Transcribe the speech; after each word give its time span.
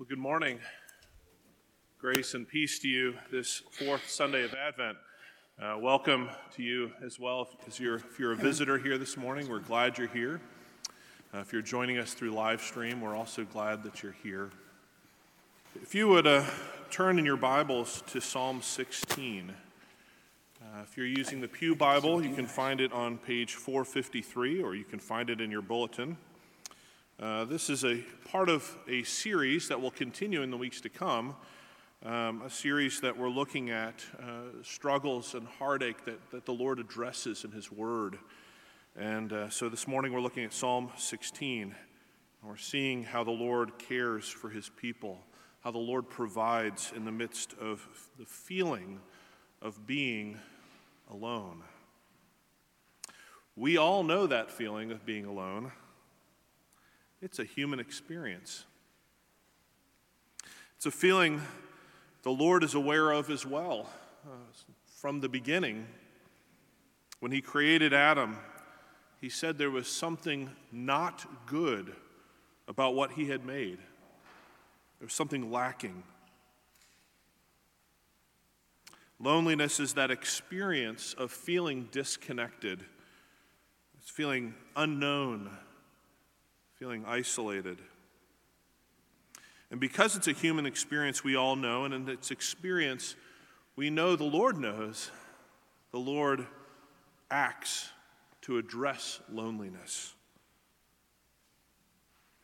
Well, 0.00 0.08
good 0.08 0.18
morning. 0.18 0.58
Grace 1.98 2.32
and 2.32 2.48
peace 2.48 2.78
to 2.78 2.88
you 2.88 3.16
this 3.30 3.62
fourth 3.70 4.08
Sunday 4.08 4.44
of 4.44 4.54
Advent. 4.54 4.96
Uh, 5.60 5.76
welcome 5.78 6.30
to 6.56 6.62
you 6.62 6.90
as 7.04 7.20
well. 7.20 7.46
If 7.66 7.78
you're, 7.78 7.96
if 7.96 8.18
you're 8.18 8.32
a 8.32 8.36
visitor 8.36 8.78
here 8.78 8.96
this 8.96 9.18
morning, 9.18 9.46
we're 9.46 9.58
glad 9.58 9.98
you're 9.98 10.08
here. 10.08 10.40
Uh, 11.34 11.40
if 11.40 11.52
you're 11.52 11.60
joining 11.60 11.98
us 11.98 12.14
through 12.14 12.30
live 12.30 12.62
stream, 12.62 13.02
we're 13.02 13.14
also 13.14 13.44
glad 13.44 13.82
that 13.82 14.02
you're 14.02 14.16
here. 14.22 14.48
If 15.82 15.94
you 15.94 16.08
would 16.08 16.26
uh, 16.26 16.46
turn 16.90 17.18
in 17.18 17.26
your 17.26 17.36
Bibles 17.36 18.02
to 18.06 18.22
Psalm 18.22 18.62
16. 18.62 19.52
Uh, 20.62 20.64
if 20.82 20.96
you're 20.96 21.04
using 21.04 21.42
the 21.42 21.48
Pew 21.48 21.74
Bible, 21.74 22.24
you 22.24 22.34
can 22.34 22.46
find 22.46 22.80
it 22.80 22.90
on 22.94 23.18
page 23.18 23.52
453, 23.52 24.62
or 24.62 24.74
you 24.74 24.84
can 24.84 24.98
find 24.98 25.28
it 25.28 25.42
in 25.42 25.50
your 25.50 25.60
bulletin. 25.60 26.16
Uh, 27.20 27.44
this 27.44 27.68
is 27.68 27.84
a 27.84 27.98
part 28.30 28.48
of 28.48 28.78
a 28.88 29.02
series 29.02 29.68
that 29.68 29.78
will 29.78 29.90
continue 29.90 30.40
in 30.40 30.50
the 30.50 30.56
weeks 30.56 30.80
to 30.80 30.88
come, 30.88 31.36
um, 32.02 32.40
a 32.40 32.48
series 32.48 32.98
that 33.02 33.14
we're 33.14 33.28
looking 33.28 33.68
at 33.68 34.02
uh, 34.18 34.62
struggles 34.62 35.34
and 35.34 35.46
heartache 35.46 36.02
that, 36.06 36.18
that 36.30 36.46
the 36.46 36.52
Lord 36.52 36.78
addresses 36.78 37.44
in 37.44 37.52
His 37.52 37.70
Word. 37.70 38.18
And 38.96 39.34
uh, 39.34 39.50
so 39.50 39.68
this 39.68 39.86
morning 39.86 40.14
we're 40.14 40.22
looking 40.22 40.44
at 40.44 40.54
Psalm 40.54 40.90
16. 40.96 41.62
And 41.64 41.74
we're 42.42 42.56
seeing 42.56 43.04
how 43.04 43.22
the 43.22 43.30
Lord 43.30 43.78
cares 43.78 44.26
for 44.26 44.48
His 44.48 44.70
people, 44.70 45.20
how 45.62 45.72
the 45.72 45.78
Lord 45.78 46.08
provides 46.08 46.90
in 46.96 47.04
the 47.04 47.12
midst 47.12 47.52
of 47.60 47.86
the 48.18 48.24
feeling 48.24 48.98
of 49.60 49.86
being 49.86 50.38
alone. 51.10 51.64
We 53.56 53.76
all 53.76 54.04
know 54.04 54.26
that 54.26 54.50
feeling 54.50 54.90
of 54.90 55.04
being 55.04 55.26
alone. 55.26 55.72
It's 57.22 57.38
a 57.38 57.44
human 57.44 57.80
experience. 57.80 58.64
It's 60.76 60.86
a 60.86 60.90
feeling 60.90 61.42
the 62.22 62.30
Lord 62.30 62.64
is 62.64 62.74
aware 62.74 63.10
of 63.10 63.28
as 63.28 63.44
well. 63.44 63.90
Uh, 64.24 64.36
from 64.96 65.20
the 65.20 65.28
beginning, 65.28 65.86
when 67.20 67.30
He 67.30 67.42
created 67.42 67.92
Adam, 67.92 68.38
He 69.20 69.28
said 69.28 69.58
there 69.58 69.70
was 69.70 69.86
something 69.86 70.48
not 70.72 71.26
good 71.46 71.94
about 72.66 72.94
what 72.94 73.12
He 73.12 73.26
had 73.26 73.44
made, 73.44 73.78
there 74.98 75.06
was 75.06 75.12
something 75.12 75.50
lacking. 75.50 76.02
Loneliness 79.22 79.78
is 79.78 79.92
that 79.94 80.10
experience 80.10 81.14
of 81.18 81.30
feeling 81.30 81.88
disconnected, 81.92 82.82
it's 83.98 84.08
feeling 84.08 84.54
unknown 84.74 85.50
feeling 86.80 87.04
isolated. 87.06 87.76
And 89.70 89.78
because 89.78 90.16
it's 90.16 90.28
a 90.28 90.32
human 90.32 90.64
experience, 90.64 91.22
we 91.22 91.36
all 91.36 91.54
know, 91.54 91.84
and 91.84 91.92
in 91.92 92.08
its 92.08 92.30
experience, 92.30 93.16
we 93.76 93.90
know 93.90 94.16
the 94.16 94.24
Lord 94.24 94.56
knows, 94.56 95.10
the 95.92 95.98
Lord 95.98 96.46
acts 97.30 97.90
to 98.42 98.56
address 98.56 99.20
loneliness. 99.30 100.14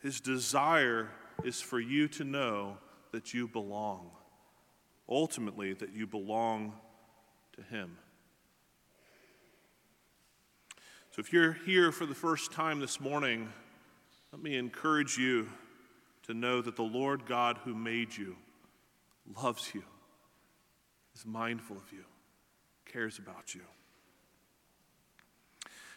His 0.03 0.21
desire 0.21 1.09
is 1.43 1.63
for 1.63 1.81
you 1.81 2.07
to 2.09 2.25
know 2.25 2.77
that 3.13 3.33
you 3.33 3.49
belong. 3.49 4.11
Ultimately, 5.09 5.73
that 5.73 5.95
you 5.95 6.07
belong 6.07 6.75
to 7.55 7.63
Him. 7.63 7.97
So 11.13 11.21
if 11.21 11.33
you're 11.33 11.57
here 11.65 11.91
for 11.91 12.05
the 12.05 12.15
first 12.15 12.53
time 12.53 12.81
this 12.81 13.01
morning, 13.01 13.49
let 14.37 14.43
me 14.43 14.59
encourage 14.59 15.17
you 15.17 15.49
to 16.23 16.35
know 16.35 16.61
that 16.61 16.77
the 16.77 16.83
Lord 16.83 17.25
God 17.25 17.57
who 17.65 17.75
made 17.75 18.15
you 18.15 18.37
loves 19.43 19.75
you, 19.75 19.83
is 21.15 21.25
mindful 21.25 21.79
of 21.79 21.91
you, 21.91 22.05
cares 22.85 23.19
about 23.19 23.55
you. 23.55 23.63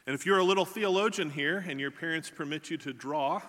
And 0.08 0.16
if 0.16 0.26
you're 0.26 0.38
a 0.38 0.44
little 0.46 0.64
theologian 0.64 1.30
here 1.30 1.66
and 1.68 1.82
your 1.82 1.92
parents 1.92 2.32
permit 2.34 2.70
you 2.70 2.78
to 2.78 2.94
draw, 2.94 3.42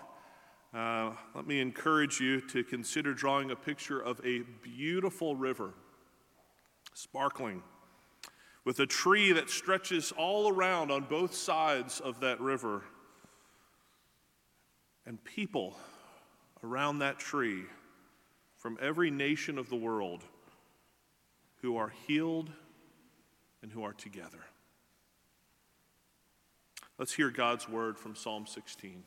uh, 0.75 1.13
let 1.37 1.47
me 1.47 1.61
encourage 1.61 2.19
you 2.19 2.41
to 2.49 2.65
consider 2.65 3.15
drawing 3.15 3.53
a 3.53 3.57
picture 3.57 4.01
of 4.01 4.21
a 4.27 4.41
beautiful 4.61 5.37
river, 5.37 5.73
sparkling, 6.95 7.63
with 8.65 8.81
a 8.81 8.87
tree 8.87 9.31
that 9.31 9.51
stretches 9.51 10.11
all 10.19 10.53
around 10.53 10.91
on 10.91 11.05
both 11.05 11.33
sides 11.33 12.01
of 12.01 12.19
that 12.19 12.41
river 12.41 12.83
and 15.11 15.25
people 15.25 15.77
around 16.63 17.01
that 17.01 17.19
tree 17.19 17.65
from 18.59 18.79
every 18.81 19.11
nation 19.11 19.59
of 19.59 19.69
the 19.69 19.75
world 19.75 20.23
who 21.63 21.77
are 21.77 21.93
healed 22.07 22.49
and 23.61 23.73
who 23.73 23.83
are 23.83 23.93
together. 23.93 24.39
Let's 26.97 27.13
hear 27.13 27.29
God's 27.29 27.69
word 27.69 27.99
from 27.99 28.15
Psalm 28.15 28.47
16. 28.47 29.03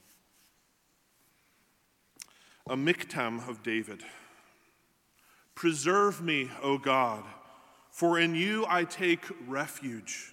A 2.69 2.75
miktam 2.75 3.47
of 3.47 3.63
David. 3.63 4.01
Preserve 5.55 6.21
me, 6.21 6.51
O 6.61 6.77
God, 6.77 7.23
for 7.89 8.19
in 8.19 8.35
you 8.35 8.65
I 8.67 8.83
take 8.83 9.21
refuge. 9.47 10.32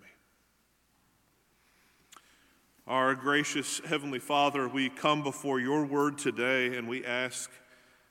Our 2.91 3.15
gracious 3.15 3.79
Heavenly 3.85 4.19
Father, 4.19 4.67
we 4.67 4.89
come 4.89 5.23
before 5.23 5.61
your 5.61 5.85
word 5.85 6.17
today 6.17 6.75
and 6.75 6.89
we 6.89 7.05
ask 7.05 7.49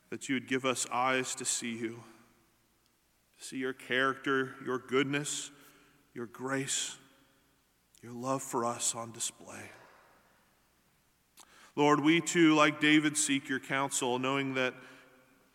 that 0.09 0.27
you 0.27 0.37
would 0.37 0.49
give 0.49 0.65
us 0.65 0.87
eyes 0.91 1.35
to 1.35 1.45
see 1.45 1.77
you, 1.77 2.03
to 3.39 3.45
see 3.45 3.59
your 3.59 3.75
character, 3.75 4.55
your 4.65 4.79
goodness, 4.79 5.51
your 6.15 6.25
grace, 6.25 6.97
your 8.03 8.15
love 8.15 8.43
for 8.43 8.65
us 8.65 8.95
on 8.95 9.13
display. 9.13 9.71
Lord, 11.77 12.01
we 12.01 12.23
too, 12.23 12.55
like 12.55 12.81
David, 12.81 13.19
seek 13.19 13.51
your 13.51 13.61
counsel, 13.61 14.19
knowing 14.19 14.55
that 14.55 14.73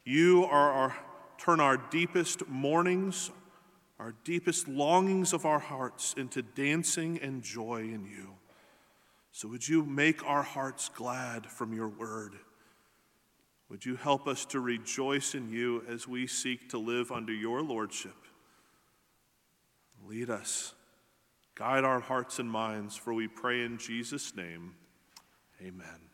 you 0.03 0.45
are 0.45 0.71
our, 0.71 0.97
turn 1.39 1.59
our 1.59 1.77
deepest 1.77 2.47
mournings, 2.47 3.31
our 3.97 4.13
deepest 4.23 4.67
longings 4.67 5.33
of 5.33 5.47
our 5.47 5.57
hearts 5.57 6.13
into 6.15 6.43
dancing 6.43 7.17
and 7.23 7.41
joy 7.41 7.79
in 7.79 8.05
you. 8.05 8.34
So, 9.35 9.49
would 9.49 9.67
you 9.67 9.83
make 9.83 10.23
our 10.23 10.43
hearts 10.43 10.87
glad 10.87 11.45
from 11.45 11.73
your 11.73 11.89
word? 11.89 12.35
Would 13.67 13.85
you 13.85 13.97
help 13.97 14.27
us 14.27 14.45
to 14.45 14.61
rejoice 14.61 15.35
in 15.35 15.49
you 15.49 15.83
as 15.89 16.07
we 16.07 16.25
seek 16.25 16.69
to 16.69 16.77
live 16.77 17.11
under 17.11 17.33
your 17.33 17.61
lordship? 17.61 18.15
Lead 20.07 20.29
us 20.29 20.73
Guide 21.55 21.83
our 21.83 21.99
hearts 21.99 22.39
and 22.39 22.49
minds, 22.49 22.95
for 22.95 23.13
we 23.13 23.27
pray 23.27 23.63
in 23.63 23.77
Jesus' 23.77 24.33
name. 24.37 24.75
Amen. 25.61 26.09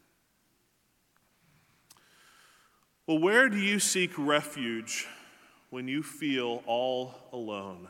Well, 3.06 3.20
where 3.20 3.50
do 3.50 3.58
you 3.58 3.78
seek 3.78 4.18
refuge 4.18 5.08
when 5.70 5.88
you 5.88 6.02
feel 6.02 6.64
all 6.66 7.14
alone? 7.32 7.88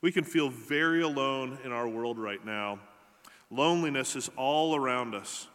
We 0.00 0.12
can 0.12 0.24
feel 0.24 0.48
very 0.48 1.02
alone 1.02 1.58
in 1.64 1.72
our 1.72 1.88
world 1.88 2.18
right 2.18 2.44
now. 2.44 2.78
Loneliness 3.50 4.14
is 4.14 4.30
all 4.36 4.76
around 4.76 5.14
us. 5.14 5.48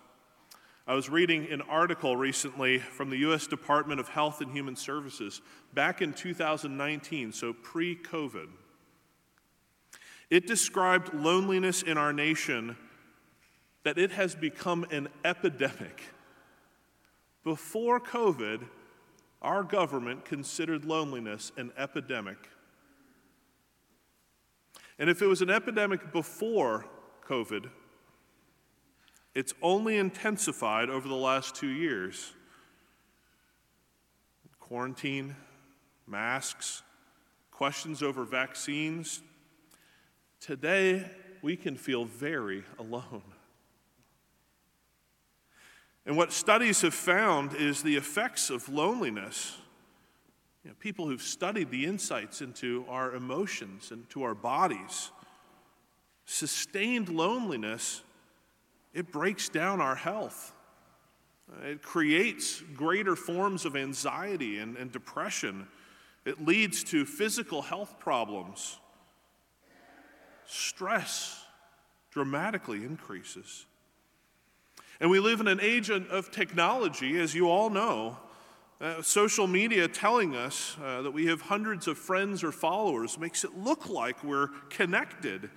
I 0.85 0.95
was 0.95 1.09
reading 1.09 1.47
an 1.49 1.61
article 1.61 2.17
recently 2.17 2.79
from 2.79 3.09
the 3.09 3.17
U.S. 3.19 3.47
Department 3.47 4.01
of 4.01 4.09
Health 4.09 4.41
and 4.41 4.51
Human 4.51 4.75
Services 4.75 5.41
back 5.73 6.01
in 6.01 6.11
2019, 6.11 7.31
so 7.31 7.53
pre 7.53 7.95
COVID. 7.95 8.49
It 10.29 10.45
described 10.45 11.13
loneliness 11.13 11.83
in 11.83 11.97
our 11.97 12.11
nation 12.11 12.75
that 13.83 13.97
it 13.97 14.11
has 14.11 14.35
become 14.35 14.85
an 14.91 15.07
epidemic. 15.23 16.01
Before 17.45 17.99
COVID, 17.99 18.63
our 19.41 19.63
government 19.63 20.25
considered 20.25 20.83
loneliness 20.83 21.53
an 21.55 21.71
epidemic. 21.77 22.49
And 25.03 25.09
if 25.09 25.21
it 25.21 25.27
was 25.27 25.41
an 25.41 25.49
epidemic 25.49 26.13
before 26.13 26.85
COVID, 27.27 27.69
it's 29.35 29.53
only 29.61 29.97
intensified 29.97 30.89
over 30.89 31.09
the 31.09 31.13
last 31.13 31.55
two 31.55 31.67
years. 31.67 32.31
Quarantine, 34.61 35.35
masks, 36.07 36.83
questions 37.51 38.01
over 38.01 38.23
vaccines. 38.23 39.21
Today, 40.39 41.11
we 41.41 41.57
can 41.57 41.75
feel 41.75 42.05
very 42.05 42.63
alone. 42.79 43.23
And 46.05 46.15
what 46.15 46.31
studies 46.31 46.79
have 46.79 46.93
found 46.93 47.53
is 47.53 47.83
the 47.83 47.97
effects 47.97 48.49
of 48.49 48.69
loneliness. 48.69 49.57
You 50.63 50.69
know, 50.69 50.75
people 50.79 51.07
who've 51.07 51.21
studied 51.21 51.71
the 51.71 51.85
insights 51.85 52.41
into 52.41 52.85
our 52.87 53.13
emotions 53.13 53.91
and 53.91 54.09
to 54.11 54.23
our 54.23 54.35
bodies. 54.35 55.11
Sustained 56.25 57.09
loneliness 57.09 58.01
it 58.93 59.11
breaks 59.11 59.49
down 59.49 59.81
our 59.81 59.95
health. 59.95 60.53
Uh, 61.51 61.67
it 61.67 61.81
creates 61.81 62.61
greater 62.75 63.15
forms 63.15 63.65
of 63.65 63.75
anxiety 63.75 64.59
and, 64.59 64.77
and 64.77 64.91
depression. 64.91 65.67
It 66.25 66.45
leads 66.45 66.83
to 66.85 67.05
physical 67.05 67.61
health 67.61 67.99
problems. 67.99 68.77
Stress 70.45 71.43
dramatically 72.11 72.85
increases. 72.85 73.65
And 74.99 75.09
we 75.09 75.19
live 75.19 75.39
in 75.41 75.47
an 75.47 75.59
age 75.59 75.89
of 75.89 76.31
technology, 76.31 77.19
as 77.19 77.33
you 77.33 77.49
all 77.49 77.69
know. 77.69 78.17
Uh, 78.81 79.01
social 79.01 79.47
media 79.47 79.87
telling 79.87 80.35
us 80.35 80.75
uh, 80.83 81.01
that 81.01 81.11
we 81.11 81.25
have 81.25 81.41
hundreds 81.41 81.87
of 81.87 81.97
friends 81.97 82.43
or 82.43 82.51
followers 82.51 83.17
makes 83.17 83.43
it 83.43 83.57
look 83.57 83.87
like 83.87 84.23
we're 84.23 84.49
connected 84.69 85.49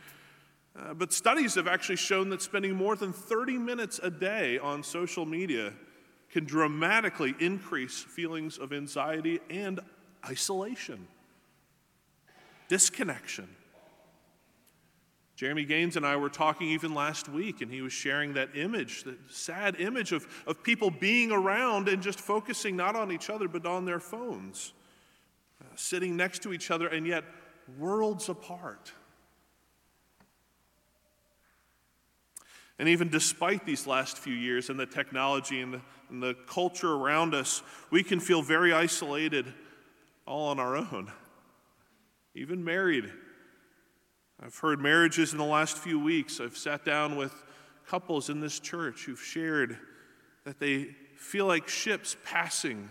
uh, 0.78 0.92
but 0.92 1.12
studies 1.12 1.54
have 1.54 1.66
actually 1.66 1.96
shown 1.96 2.28
that 2.28 2.42
spending 2.42 2.74
more 2.74 2.96
than 2.96 3.12
30 3.12 3.56
minutes 3.56 3.98
a 4.02 4.10
day 4.10 4.58
on 4.58 4.82
social 4.82 5.24
media 5.24 5.72
can 6.30 6.44
dramatically 6.44 7.34
increase 7.40 8.02
feelings 8.02 8.58
of 8.58 8.72
anxiety 8.72 9.40
and 9.48 9.80
isolation, 10.28 11.06
disconnection. 12.68 13.48
Jeremy 15.36 15.66
Gaines 15.66 15.98
and 15.98 16.06
I 16.06 16.16
were 16.16 16.30
talking 16.30 16.70
even 16.70 16.94
last 16.94 17.28
week, 17.28 17.60
and 17.60 17.70
he 17.70 17.82
was 17.82 17.92
sharing 17.92 18.32
that 18.34 18.56
image, 18.56 19.04
that 19.04 19.18
sad 19.30 19.78
image 19.78 20.12
of, 20.12 20.26
of 20.46 20.62
people 20.62 20.90
being 20.90 21.30
around 21.30 21.88
and 21.90 22.02
just 22.02 22.18
focusing 22.18 22.74
not 22.74 22.96
on 22.96 23.12
each 23.12 23.28
other, 23.28 23.46
but 23.46 23.66
on 23.66 23.84
their 23.84 24.00
phones, 24.00 24.72
uh, 25.60 25.66
sitting 25.76 26.16
next 26.16 26.42
to 26.44 26.54
each 26.54 26.70
other, 26.70 26.88
and 26.88 27.06
yet 27.06 27.22
worlds 27.78 28.30
apart. 28.30 28.92
And 32.78 32.88
even 32.88 33.10
despite 33.10 33.66
these 33.66 33.86
last 33.86 34.16
few 34.16 34.34
years 34.34 34.70
and 34.70 34.80
the 34.80 34.86
technology 34.86 35.60
and 35.60 35.74
the, 35.74 35.80
and 36.08 36.22
the 36.22 36.34
culture 36.46 36.94
around 36.94 37.34
us, 37.34 37.62
we 37.90 38.02
can 38.02 38.20
feel 38.20 38.40
very 38.40 38.72
isolated 38.72 39.52
all 40.26 40.48
on 40.48 40.58
our 40.58 40.76
own, 40.76 41.12
even 42.34 42.64
married. 42.64 43.12
I've 44.42 44.56
heard 44.58 44.80
marriages 44.80 45.32
in 45.32 45.38
the 45.38 45.44
last 45.44 45.78
few 45.78 45.98
weeks. 45.98 46.40
I've 46.40 46.56
sat 46.56 46.84
down 46.84 47.16
with 47.16 47.32
couples 47.86 48.28
in 48.28 48.40
this 48.40 48.60
church 48.60 49.04
who've 49.04 49.20
shared 49.20 49.78
that 50.44 50.58
they 50.58 50.88
feel 51.16 51.46
like 51.46 51.68
ships 51.68 52.16
passing, 52.24 52.90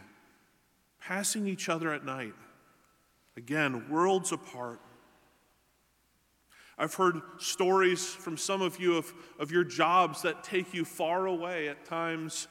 passing 0.99 1.47
each 1.47 1.69
other 1.69 1.93
at 1.93 2.03
night. 2.03 2.33
Again, 3.37 3.89
worlds 3.89 4.31
apart. 4.31 4.79
I've 6.77 6.95
heard 6.95 7.21
stories 7.37 8.05
from 8.05 8.37
some 8.37 8.61
of 8.61 8.79
you 8.79 8.97
of, 8.97 9.13
of 9.39 9.51
your 9.51 9.63
jobs 9.63 10.23
that 10.23 10.43
take 10.43 10.73
you 10.73 10.83
far 10.83 11.27
away 11.27 11.69
at 11.69 11.85
times 11.85 12.47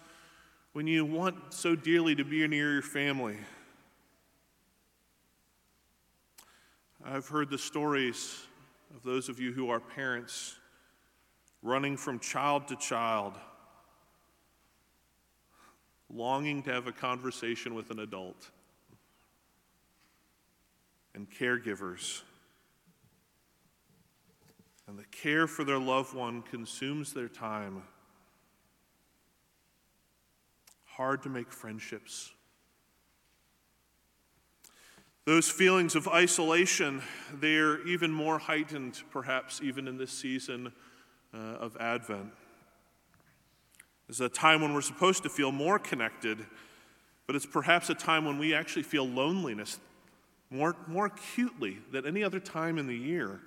when 0.73 0.87
you 0.87 1.05
want 1.05 1.53
so 1.53 1.75
dearly 1.75 2.15
to 2.15 2.25
be 2.25 2.47
near 2.47 2.73
your 2.73 2.83
family. 2.83 3.37
I've 7.05 7.29
heard 7.29 7.51
the 7.51 7.59
stories 7.59 8.47
of 8.95 9.03
those 9.03 9.29
of 9.29 9.41
you 9.41 9.53
who 9.53 9.71
are 9.71 9.81
parents 9.81 10.57
running 11.63 11.97
from 11.97 12.19
child 12.19 12.69
to 12.69 12.77
child, 12.77 13.35
longing 16.09 16.63
to 16.63 16.73
have 16.73 16.87
a 16.87 16.93
conversation 16.93 17.75
with 17.75 17.91
an 17.91 17.99
adult, 17.99 18.51
and 21.15 21.31
caregivers 21.31 22.23
and 24.87 24.99
the 24.99 25.05
care 25.05 25.47
for 25.47 25.65
their 25.65 25.79
loved 25.79 26.15
one 26.15 26.43
consumes 26.43 27.13
their 27.13 27.29
time. 27.29 27.83
Hard 30.85 31.23
to 31.23 31.29
make 31.29 31.51
friendships. 31.51 32.31
Those 35.27 35.49
feelings 35.49 35.95
of 35.95 36.07
isolation, 36.07 37.01
they're 37.33 37.81
even 37.87 38.11
more 38.11 38.39
heightened, 38.39 39.03
perhaps, 39.11 39.63
even 39.63 39.89
in 39.89 39.97
this 39.97 40.11
season 40.11 40.71
uh, 41.33 41.39
of 41.39 41.79
Advent. 41.81 42.31
It's 44.07 44.21
a 44.21 44.29
time 44.29 44.61
when 44.61 44.75
we're 44.75 44.83
supposed 44.83 45.23
to 45.23 45.31
feel 45.31 45.51
more 45.51 45.79
connected, 45.79 46.45
but 47.27 47.35
it's 47.35 47.47
perhaps 47.47 47.89
a 47.89 47.95
time 47.95 48.27
when 48.27 48.39
we 48.39 48.53
actually 48.53 48.83
feel 48.83 49.09
loneliness 49.09 49.79
more, 50.51 50.77
more 50.87 51.07
acutely 51.07 51.79
than 51.91 52.07
any 52.07 52.23
other 52.23 52.39
time 52.39 52.77
in 52.77 52.87
the 52.87 52.97
year. 52.97 53.41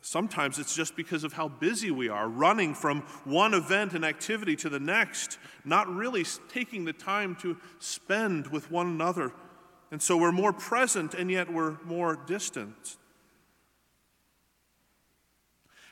Sometimes 0.00 0.60
it's 0.60 0.76
just 0.76 0.94
because 0.94 1.24
of 1.24 1.32
how 1.32 1.48
busy 1.48 1.90
we 1.90 2.08
are, 2.08 2.28
running 2.28 2.72
from 2.74 3.02
one 3.24 3.52
event 3.52 3.94
and 3.94 4.04
activity 4.04 4.54
to 4.56 4.68
the 4.68 4.80
next, 4.80 5.38
not 5.64 5.92
really 5.92 6.24
taking 6.48 6.84
the 6.84 6.92
time 6.92 7.36
to 7.36 7.56
spend 7.80 8.46
with 8.46 8.70
one 8.70 8.86
another. 8.86 9.32
And 9.92 10.00
so 10.00 10.16
we're 10.16 10.32
more 10.32 10.54
present 10.54 11.12
and 11.12 11.30
yet 11.30 11.52
we're 11.52 11.76
more 11.84 12.16
distant. 12.26 12.96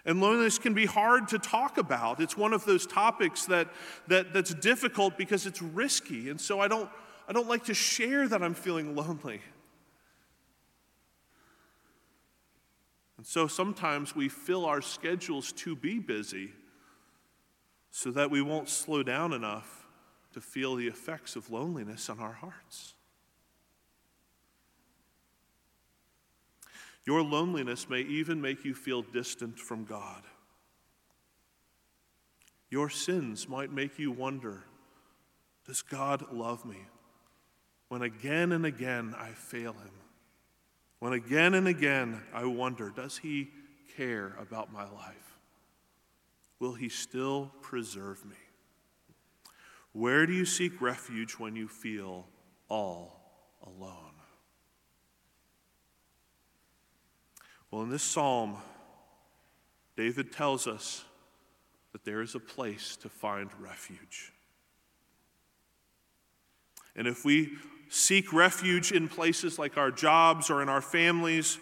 And 0.07 0.23
loneliness 0.23 0.59
can 0.59 0.73
be 0.73 0.87
hard 0.87 1.29
to 1.29 1.39
talk 1.39 1.77
about. 1.77 2.19
It's 2.19 2.35
one 2.35 2.55
of 2.55 2.65
those 2.65 2.87
topics 2.87 3.45
that, 3.45 3.69
that, 4.09 4.33
that's 4.33 4.55
difficult 4.55 5.19
because 5.19 5.45
it's 5.45 5.61
risky. 5.61 6.31
And 6.31 6.41
so 6.41 6.61
I 6.61 6.67
don't, 6.67 6.89
I 7.29 7.35
don't 7.35 7.47
like 7.47 7.65
to 7.67 7.75
share 7.75 8.27
that 8.27 8.43
I'm 8.43 8.55
feeling 8.55 8.97
lonely. 8.97 9.43
And 13.19 13.27
so 13.27 13.47
sometimes 13.47 14.17
we 14.17 14.31
fill 14.31 14.65
our 14.65 14.81
schedules 14.81 15.53
to 15.53 15.77
be 15.77 15.99
busy 15.99 16.53
so 17.91 18.11
that 18.13 18.31
we 18.31 18.41
won't 18.41 18.71
slow 18.71 19.03
down 19.03 19.35
enough 19.35 19.87
to 20.33 20.41
feel 20.41 20.75
the 20.75 20.87
effects 20.87 21.37
of 21.37 21.51
loneliness 21.51 22.09
on 22.09 22.19
our 22.19 22.33
hearts. 22.33 22.95
Your 27.07 27.23
loneliness 27.23 27.89
may 27.89 28.01
even 28.01 28.41
make 28.41 28.65
you 28.65 28.75
feel 28.75 29.03
distant 29.03 29.59
from 29.59 29.85
God. 29.85 30.23
Your 32.69 32.89
sins 32.89 33.49
might 33.49 33.73
make 33.73 33.99
you 33.99 34.11
wonder 34.13 34.65
Does 35.67 35.83
God 35.83 36.33
love 36.33 36.65
me? 36.65 36.79
When 37.89 38.03
again 38.03 38.53
and 38.53 38.65
again 38.65 39.15
I 39.19 39.31
fail 39.31 39.73
Him. 39.73 39.91
When 41.01 41.15
again 41.15 41.55
and 41.55 41.67
again 41.67 42.23
I 42.33 42.45
wonder, 42.45 42.91
does 42.91 43.19
he 43.19 43.51
care 43.97 44.37
about 44.39 44.73
my 44.73 44.85
life? 44.85 45.39
Will 46.61 46.75
he 46.75 46.91
still 46.91 47.51
preserve 47.63 48.25
me? 48.25 48.37
Where 49.93 50.27
do 50.27 50.35
you 50.35 50.45
seek 50.45 50.81
refuge 50.81 51.33
when 51.33 51.57
you 51.57 51.69
feel 51.69 52.29
all 52.69 53.19
alone? 53.67 54.10
Well, 57.71 57.83
in 57.83 57.91
this 57.91 58.03
psalm, 58.03 58.57
David 59.97 60.33
tells 60.33 60.67
us 60.67 61.05
that 61.93 62.05
there 62.05 62.23
is 62.23 62.35
a 62.35 62.41
place 62.41 62.97
to 62.97 63.09
find 63.09 63.51
refuge. 63.61 64.33
And 66.97 67.07
if 67.07 67.25
we 67.25 67.53
seek 67.89 68.33
refuge 68.33 68.93
in 68.93 69.09
places 69.09 69.59
like 69.59 69.77
our 69.77 69.91
jobs 69.91 70.51
or 70.51 70.63
in 70.63 70.69
our 70.69 70.81
families, 70.81 71.59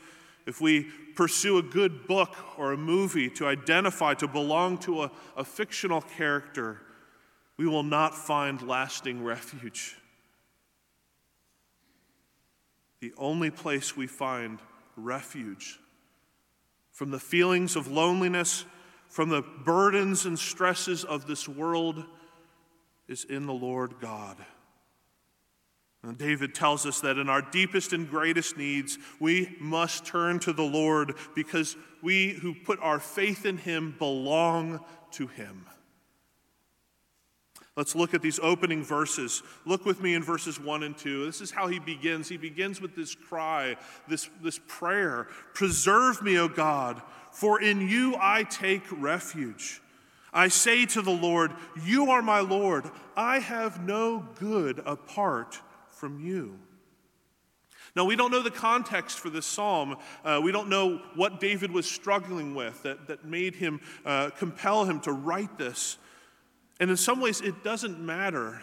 if 0.47 0.61
we 0.61 0.87
pursue 1.15 1.59
a 1.59 1.63
good 1.63 2.07
book 2.07 2.35
or 2.59 2.73
a 2.73 2.77
movie 2.77 3.29
to 3.31 3.47
identify, 3.47 4.15
to 4.15 4.29
belong 4.29 4.79
to 4.79 5.03
a, 5.03 5.11
a 5.37 5.45
fictional 5.45 6.01
character, 6.01 6.81
we 7.57 7.67
will 7.67 7.83
not 7.83 8.15
find 8.15 8.63
lasting 8.63 9.23
refuge. 9.23 9.97
The 13.01 13.13
only 13.19 13.51
place 13.51 13.97
we 13.97 14.07
find 14.07 14.59
refuge 14.97 15.79
from 16.99 17.13
the 17.13 17.21
feelings 17.21 17.77
of 17.77 17.87
loneliness, 17.87 18.65
from 19.09 19.29
the 19.29 19.41
burdens 19.41 20.27
and 20.27 20.37
stresses 20.37 21.05
of 21.05 21.29
this 21.29 21.49
world, 21.49 22.05
is 23.07 23.23
in 23.23 23.47
the 23.47 23.53
Lord 23.53 23.95
God. 24.01 24.37
And 26.03 26.19
David 26.19 26.57
tells 26.57 26.87
us 26.87 27.01
that 27.03 27.17
in 27.17 27.29
our 27.29 27.41
deepest 27.41 27.93
and 27.93 28.11
greatest 28.11 28.57
needs, 28.57 28.99
we 29.21 29.57
must 29.61 30.07
turn 30.07 30.41
to 30.41 30.53
the 30.53 30.65
Lord 30.65 31.15
because 31.37 31.77
we 32.03 32.31
who 32.31 32.53
put 32.53 32.81
our 32.81 32.99
faith 32.99 33.47
in 33.47 33.59
Him 33.59 33.95
belong 33.97 34.85
to 35.13 35.29
Him. 35.29 35.67
Let's 37.79 37.95
look 37.95 38.13
at 38.13 38.23
these 38.23 38.41
opening 38.41 38.83
verses. 38.83 39.45
Look 39.65 39.87
with 39.87 40.03
me 40.03 40.15
in 40.15 40.23
verses 40.25 40.59
1 40.59 40.83
and 40.83 40.99
2. 40.99 41.27
This 41.27 41.41
is 41.41 41.53
how 41.53 41.69
he 41.69 41.79
begins. 41.79 42.29
He 42.29 42.37
begins 42.37 42.81
with 42.81 42.97
this 42.97 43.15
cry, 43.15 43.77
this, 44.09 44.29
this 44.43 44.59
prayer 44.67 45.29
Preserve 45.55 46.21
me, 46.21 46.41
O 46.41 46.49
God, 46.49 47.01
for 47.31 47.63
in 47.63 47.89
you 47.89 48.17
I 48.19 48.43
take 48.43 48.83
refuge. 48.91 49.81
I 50.33 50.49
say 50.49 50.87
to 50.87 51.03
the 51.03 51.13
Lord, 51.13 51.53
You 51.85 52.11
are 52.11 52.21
my 52.21 52.41
Lord. 52.41 52.91
I 53.17 53.39
have 53.39 53.87
no 53.87 54.27
good 54.41 54.83
apart 54.85 55.61
from 55.87 56.19
you. 56.19 56.59
Now, 57.95 58.07
we 58.07 58.17
don't 58.17 58.33
know 58.33 58.43
the 58.43 58.51
context 58.51 59.21
for 59.21 59.31
this 59.31 59.47
psalm. 59.47 59.99
Uh, 60.25 60.41
we 60.43 60.51
don't 60.51 60.69
know 60.69 61.01
what 61.15 61.39
David 61.39 61.71
was 61.71 61.89
struggling 61.89 62.57
with 62.57 62.83
that, 62.83 63.07
that 63.07 63.25
made 63.25 63.55
him 63.55 63.81
uh, 64.05 64.31
compel 64.31 64.85
him 64.85 64.99
to 65.03 65.13
write 65.13 65.59
this. 65.59 65.97
And 66.81 66.91
in 66.91 66.97
some 66.97 67.21
ways, 67.21 67.41
it 67.41 67.65
doesn't 67.65 67.99
matter 67.99 68.63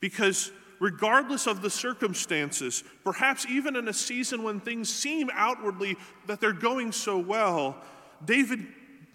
because, 0.00 0.52
regardless 0.78 1.46
of 1.46 1.62
the 1.62 1.70
circumstances, 1.70 2.84
perhaps 3.04 3.46
even 3.46 3.76
in 3.76 3.88
a 3.88 3.92
season 3.92 4.42
when 4.42 4.60
things 4.60 4.88
seem 4.88 5.28
outwardly 5.32 5.96
that 6.26 6.40
they're 6.40 6.52
going 6.52 6.92
so 6.92 7.18
well, 7.18 7.76
David 8.24 8.66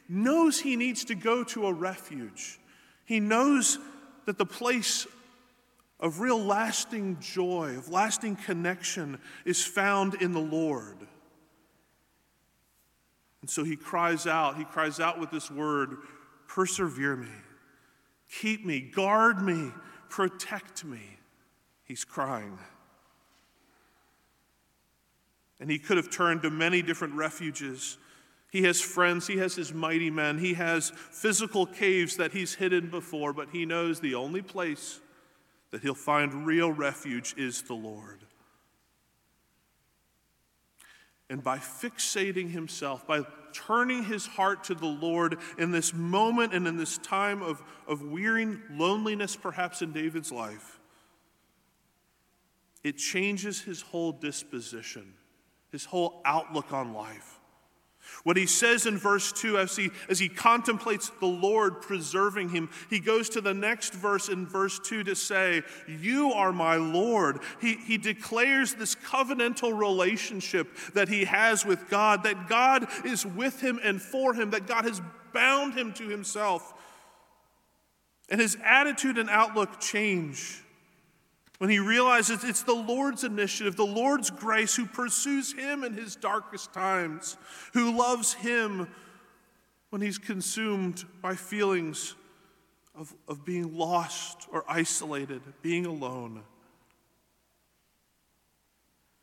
knows 0.10 0.60
he 0.60 0.76
needs 0.76 1.06
to 1.06 1.16
go 1.16 1.44
to 1.46 1.68
a 1.68 1.74
refuge. 1.74 2.60
He 3.06 3.20
knows 3.20 3.80
that 4.26 4.38
the 4.38 4.46
place 4.46 5.08
of 6.00 6.20
real 6.20 6.44
lasting 6.44 7.18
joy, 7.22 7.76
of 7.78 7.90
lasting 7.90 8.36
connection, 8.36 9.20
is 9.46 9.64
found 9.64 10.16
in 10.16 10.34
the 10.34 10.40
Lord. 10.40 10.98
And 13.42 13.50
so 13.50 13.64
he 13.64 13.76
cries 13.76 14.28
out, 14.28 14.58
he 14.58 14.66
cries 14.66 15.00
out 15.00 15.20
with 15.20 15.32
this 15.32 15.50
word 15.50 15.98
persevere 16.48 17.16
me, 17.16 17.28
keep 18.42 18.66
me, 18.66 18.80
guard 18.80 19.42
me, 19.42 19.72
protect 20.10 20.84
me. 20.84 21.02
He's 21.86 22.04
crying. 22.04 22.58
And 25.60 25.70
he 25.70 25.80
could 25.80 25.98
have 25.98 26.10
turned 26.10 26.42
to 26.44 26.50
many 26.50 26.82
different 26.82 27.16
refuges. 27.16 27.98
He 28.52 28.64
has 28.64 28.82
friends, 28.82 29.28
he 29.28 29.38
has 29.38 29.56
his 29.56 29.74
mighty 29.74 30.10
men, 30.10 30.38
he 30.38 30.54
has 30.56 30.92
physical 30.92 31.66
caves 31.66 32.18
that 32.18 32.32
he's 32.32 32.56
hidden 32.56 32.90
before, 32.90 33.34
but 33.34 33.50
he 33.52 33.66
knows 33.66 34.00
the 34.00 34.16
only 34.16 34.42
place 34.42 35.00
that 35.72 35.82
he'll 35.82 35.96
find 35.96 36.46
real 36.46 36.72
refuge 36.72 37.34
is 37.38 37.64
the 37.64 37.74
Lord. 37.74 38.20
And 41.30 41.44
by 41.44 41.58
fixating 41.58 42.52
himself, 42.52 43.08
by 43.08 43.22
turning 43.54 44.04
his 44.04 44.26
heart 44.26 44.66
to 44.66 44.76
the 44.76 44.86
Lord 44.88 45.38
in 45.58 45.72
this 45.72 45.94
moment 45.94 46.54
and 46.54 46.68
in 46.68 46.78
this 46.78 46.98
time 46.98 47.42
of, 47.42 47.64
of 47.88 48.02
wearying 48.02 48.62
loneliness, 48.72 49.36
perhaps 49.36 49.82
in 49.82 49.92
David's 49.94 50.32
life, 50.32 50.80
it 52.84 52.98
changes 52.98 53.62
his 53.62 53.82
whole 53.82 54.12
disposition, 54.12 55.14
his 55.72 55.86
whole 55.86 56.22
outlook 56.26 56.74
on 56.74 56.94
life. 56.94 57.33
What 58.24 58.38
he 58.38 58.46
says 58.46 58.86
in 58.86 58.98
verse 58.98 59.32
2, 59.32 59.58
as 59.58 59.76
he, 59.76 59.92
as 60.10 60.20
he 60.20 60.30
contemplates 60.30 61.12
the 61.20 61.26
Lord 61.26 61.82
preserving 61.82 62.50
him, 62.50 62.70
he 62.90 63.00
goes 63.00 63.30
to 63.30 63.42
the 63.42 63.54
next 63.54 63.94
verse 63.94 64.30
in 64.30 64.48
verse 64.48 64.80
2 64.80 65.04
to 65.04 65.16
say, 65.16 65.64
You 65.88 66.32
are 66.32 66.54
my 66.54 66.76
Lord. 66.76 67.40
He, 67.60 67.76
he 67.76 67.98
declares 67.98 68.74
this 68.74 68.96
covenantal 68.96 69.78
relationship 69.78 70.76
that 70.94 71.10
he 71.10 71.26
has 71.26 71.66
with 71.66 71.90
God, 71.90 72.24
that 72.24 72.48
God 72.48 72.88
is 73.06 73.26
with 73.26 73.60
him 73.60 73.80
and 73.84 74.02
for 74.02 74.34
him, 74.34 74.52
that 74.52 74.68
God 74.68 74.86
has 74.86 75.02
bound 75.34 75.74
him 75.74 75.94
to 75.94 76.08
himself. 76.08 76.74
And 78.30 78.40
his 78.40 78.58
attitude 78.64 79.18
and 79.18 79.30
outlook 79.30 79.80
change 79.80 80.63
when 81.64 81.70
he 81.70 81.80
realizes 81.80 82.44
it's 82.44 82.64
the 82.64 82.74
Lord's 82.74 83.24
initiative, 83.24 83.78
the 83.78 83.86
Lord's 83.86 84.30
grace, 84.30 84.76
who 84.76 84.86
pursues 84.86 85.54
him 85.54 85.86
in 85.86 85.94
his 85.94 86.18
darkest 86.18 86.74
times, 86.74 87.38
who 87.72 87.98
loves 87.98 88.34
him 88.34 88.90
when 89.90 90.02
he's 90.02 90.18
consumed 90.18 91.06
by 91.22 91.36
feelings 91.36 92.16
of, 92.94 93.16
of 93.30 93.46
being 93.46 93.78
lost 93.78 94.46
or 94.52 94.66
isolated, 94.68 95.42
being 95.62 95.86
alone. 95.86 96.44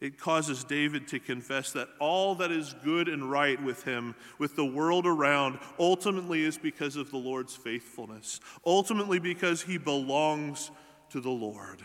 It 0.00 0.18
causes 0.18 0.64
David 0.64 1.08
to 1.08 1.20
confess 1.20 1.72
that 1.72 1.88
all 1.98 2.36
that 2.36 2.50
is 2.50 2.74
good 2.82 3.10
and 3.10 3.30
right 3.30 3.62
with 3.62 3.84
him, 3.84 4.14
with 4.38 4.56
the 4.56 4.64
world 4.64 5.06
around, 5.06 5.58
ultimately 5.78 6.42
is 6.42 6.56
because 6.56 6.96
of 6.96 7.10
the 7.10 7.18
Lord's 7.18 7.54
faithfulness, 7.54 8.40
ultimately 8.64 9.18
because 9.18 9.60
he 9.60 9.76
belongs 9.76 10.70
to 11.10 11.20
the 11.20 11.28
Lord. 11.28 11.82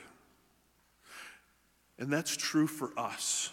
And 1.98 2.12
that's 2.12 2.36
true 2.36 2.68
for 2.68 2.92
us. 2.98 3.52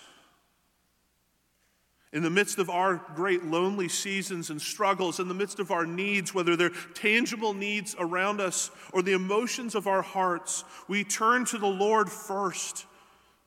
In 2.13 2.23
the 2.23 2.31
midst 2.31 2.59
of 2.59 2.69
our 2.69 2.97
great 3.15 3.45
lonely 3.45 3.89
seasons 3.89 4.51
and 4.51 4.61
struggles, 4.61 5.19
in 5.19 5.29
the 5.29 5.35
midst 5.35 5.59
of 5.61 5.71
our 5.71 5.87
needs, 5.87 6.35
whether 6.35 6.57
they're 6.57 6.71
tangible 6.93 7.55
needs 7.55 7.97
around 7.99 8.39
us 8.39 8.71
or 8.93 9.01
the 9.01 9.15
emotions 9.15 9.75
of 9.75 9.87
our 9.87 10.03
hearts, 10.03 10.65
we 10.89 11.05
turn 11.05 11.47
to 11.47 11.59
the 11.59 11.67
Lord 11.67 12.11
first 12.11 12.85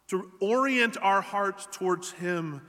to 0.07 0.31
orient 0.39 0.97
our 1.01 1.21
hearts 1.21 1.67
towards 1.71 2.11
Him, 2.13 2.61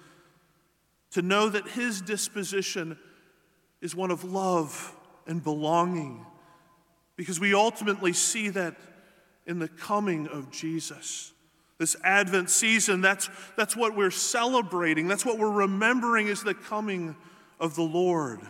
to 1.12 1.22
know 1.22 1.48
that 1.48 1.68
His 1.68 2.02
disposition 2.02 2.98
is 3.80 3.94
one 3.94 4.10
of 4.10 4.24
love 4.24 4.94
and 5.26 5.42
belonging, 5.42 6.26
because 7.16 7.40
we 7.40 7.54
ultimately 7.54 8.12
see 8.12 8.50
that 8.50 8.76
in 9.46 9.58
the 9.58 9.68
coming 9.68 10.28
of 10.28 10.50
Jesus. 10.50 11.32
This 11.78 11.96
Advent 12.02 12.48
season, 12.48 13.02
that's, 13.02 13.28
that's 13.56 13.76
what 13.76 13.94
we're 13.94 14.10
celebrating. 14.10 15.08
That's 15.08 15.26
what 15.26 15.38
we're 15.38 15.50
remembering 15.50 16.28
is 16.28 16.42
the 16.42 16.54
coming 16.54 17.16
of 17.60 17.74
the 17.74 17.82
Lord, 17.82 18.40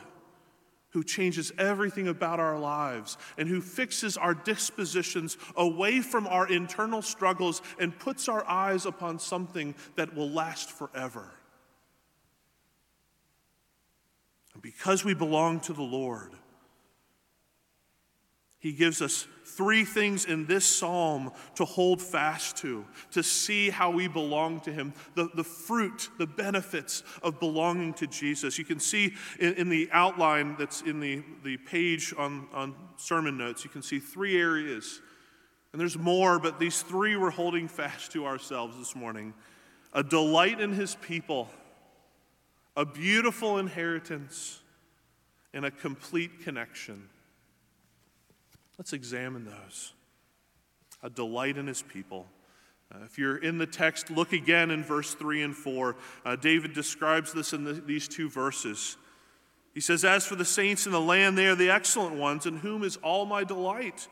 who 0.90 1.02
changes 1.02 1.52
everything 1.58 2.06
about 2.06 2.38
our 2.38 2.58
lives 2.58 3.18
and 3.36 3.48
who 3.48 3.60
fixes 3.60 4.16
our 4.16 4.32
dispositions 4.32 5.36
away 5.56 6.00
from 6.00 6.26
our 6.28 6.48
internal 6.48 7.02
struggles 7.02 7.62
and 7.80 7.98
puts 7.98 8.28
our 8.28 8.48
eyes 8.48 8.86
upon 8.86 9.18
something 9.18 9.74
that 9.96 10.14
will 10.14 10.30
last 10.30 10.70
forever. 10.70 11.28
And 14.54 14.62
because 14.62 15.04
we 15.04 15.14
belong 15.14 15.60
to 15.60 15.72
the 15.72 15.82
Lord, 15.82 16.30
He 18.58 18.72
gives 18.72 19.02
us 19.02 19.26
three 19.44 19.84
things 19.84 20.24
in 20.24 20.46
this 20.46 20.64
psalm 20.64 21.30
to 21.54 21.64
hold 21.64 22.02
fast 22.02 22.56
to, 22.58 22.84
to 23.12 23.22
see 23.22 23.70
how 23.70 23.90
we 23.90 24.08
belong 24.08 24.60
to 24.60 24.72
Him, 24.72 24.92
the, 25.14 25.28
the 25.34 25.44
fruit, 25.44 26.08
the 26.18 26.26
benefits 26.26 27.02
of 27.22 27.38
belonging 27.38 27.94
to 27.94 28.06
Jesus. 28.06 28.58
You 28.58 28.64
can 28.64 28.80
see 28.80 29.14
in, 29.38 29.54
in 29.54 29.68
the 29.68 29.88
outline 29.92 30.56
that's 30.58 30.82
in 30.82 31.00
the, 31.00 31.22
the 31.44 31.58
page 31.58 32.14
on, 32.16 32.48
on 32.52 32.74
sermon 32.96 33.36
notes, 33.36 33.62
you 33.62 33.70
can 33.70 33.82
see 33.82 33.98
three 33.98 34.40
areas. 34.40 35.00
And 35.72 35.80
there's 35.80 35.98
more, 35.98 36.38
but 36.38 36.58
these 36.58 36.82
three 36.82 37.16
we're 37.16 37.30
holding 37.30 37.68
fast 37.68 38.12
to 38.12 38.26
ourselves 38.26 38.76
this 38.78 38.96
morning 38.96 39.34
a 39.92 40.02
delight 40.02 40.60
in 40.60 40.72
His 40.72 40.94
people, 40.96 41.48
a 42.76 42.84
beautiful 42.84 43.58
inheritance, 43.58 44.60
and 45.54 45.64
a 45.64 45.70
complete 45.70 46.42
connection. 46.42 47.08
Let's 48.78 48.92
examine 48.92 49.44
those. 49.44 49.92
A 51.02 51.10
delight 51.10 51.56
in 51.56 51.66
his 51.66 51.82
people, 51.82 52.26
Uh, 52.94 52.98
if 53.04 53.18
you're 53.18 53.38
in 53.38 53.58
the 53.58 53.66
text, 53.66 54.10
look 54.10 54.32
again 54.32 54.70
in 54.70 54.84
verse 54.84 55.12
3 55.14 55.42
and 55.42 55.56
4. 55.56 55.96
Uh, 56.24 56.36
David 56.36 56.72
describes 56.72 57.32
this 57.32 57.52
in 57.52 57.64
the, 57.64 57.72
these 57.72 58.06
two 58.06 58.28
verses. 58.30 58.96
He 59.74 59.80
says, 59.80 60.04
As 60.04 60.24
for 60.24 60.36
the 60.36 60.44
saints 60.44 60.86
in 60.86 60.92
the 60.92 61.00
land, 61.00 61.36
they 61.36 61.48
are 61.48 61.56
the 61.56 61.68
excellent 61.68 62.14
ones, 62.14 62.46
in 62.46 62.58
whom 62.58 62.84
is 62.84 62.96
all 62.98 63.26
my 63.26 63.42
delight. 63.42 64.06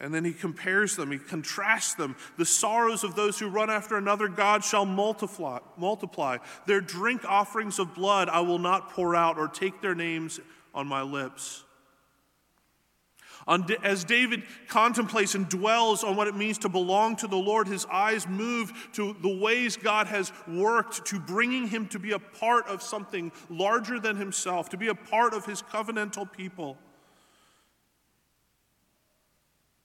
And 0.00 0.12
then 0.12 0.24
he 0.24 0.32
compares 0.32 0.96
them, 0.96 1.12
he 1.12 1.18
contrasts 1.18 1.94
them. 1.94 2.16
The 2.36 2.44
sorrows 2.44 3.04
of 3.04 3.14
those 3.14 3.38
who 3.38 3.48
run 3.48 3.70
after 3.70 3.96
another 3.96 4.26
God 4.26 4.64
shall 4.64 4.84
multiply, 4.84 5.60
multiply. 5.76 6.38
Their 6.66 6.80
drink 6.80 7.24
offerings 7.24 7.78
of 7.78 7.94
blood 7.94 8.28
I 8.28 8.40
will 8.40 8.58
not 8.58 8.90
pour 8.90 9.14
out 9.14 9.38
or 9.38 9.46
take 9.46 9.80
their 9.80 9.94
names 9.94 10.40
on 10.74 10.88
my 10.88 11.02
lips. 11.02 11.62
As 13.46 14.04
David 14.04 14.44
contemplates 14.68 15.34
and 15.34 15.48
dwells 15.48 16.04
on 16.04 16.14
what 16.14 16.28
it 16.28 16.36
means 16.36 16.58
to 16.58 16.68
belong 16.68 17.16
to 17.16 17.26
the 17.26 17.36
Lord, 17.36 17.66
his 17.66 17.86
eyes 17.86 18.28
move 18.28 18.72
to 18.92 19.16
the 19.20 19.36
ways 19.36 19.76
God 19.76 20.06
has 20.06 20.32
worked 20.46 21.06
to 21.06 21.18
bringing 21.18 21.66
him 21.66 21.88
to 21.88 21.98
be 21.98 22.12
a 22.12 22.18
part 22.18 22.66
of 22.68 22.82
something 22.82 23.32
larger 23.50 23.98
than 23.98 24.16
himself, 24.16 24.68
to 24.70 24.76
be 24.76 24.88
a 24.88 24.94
part 24.94 25.34
of 25.34 25.44
his 25.44 25.60
covenantal 25.62 26.30
people. 26.30 26.78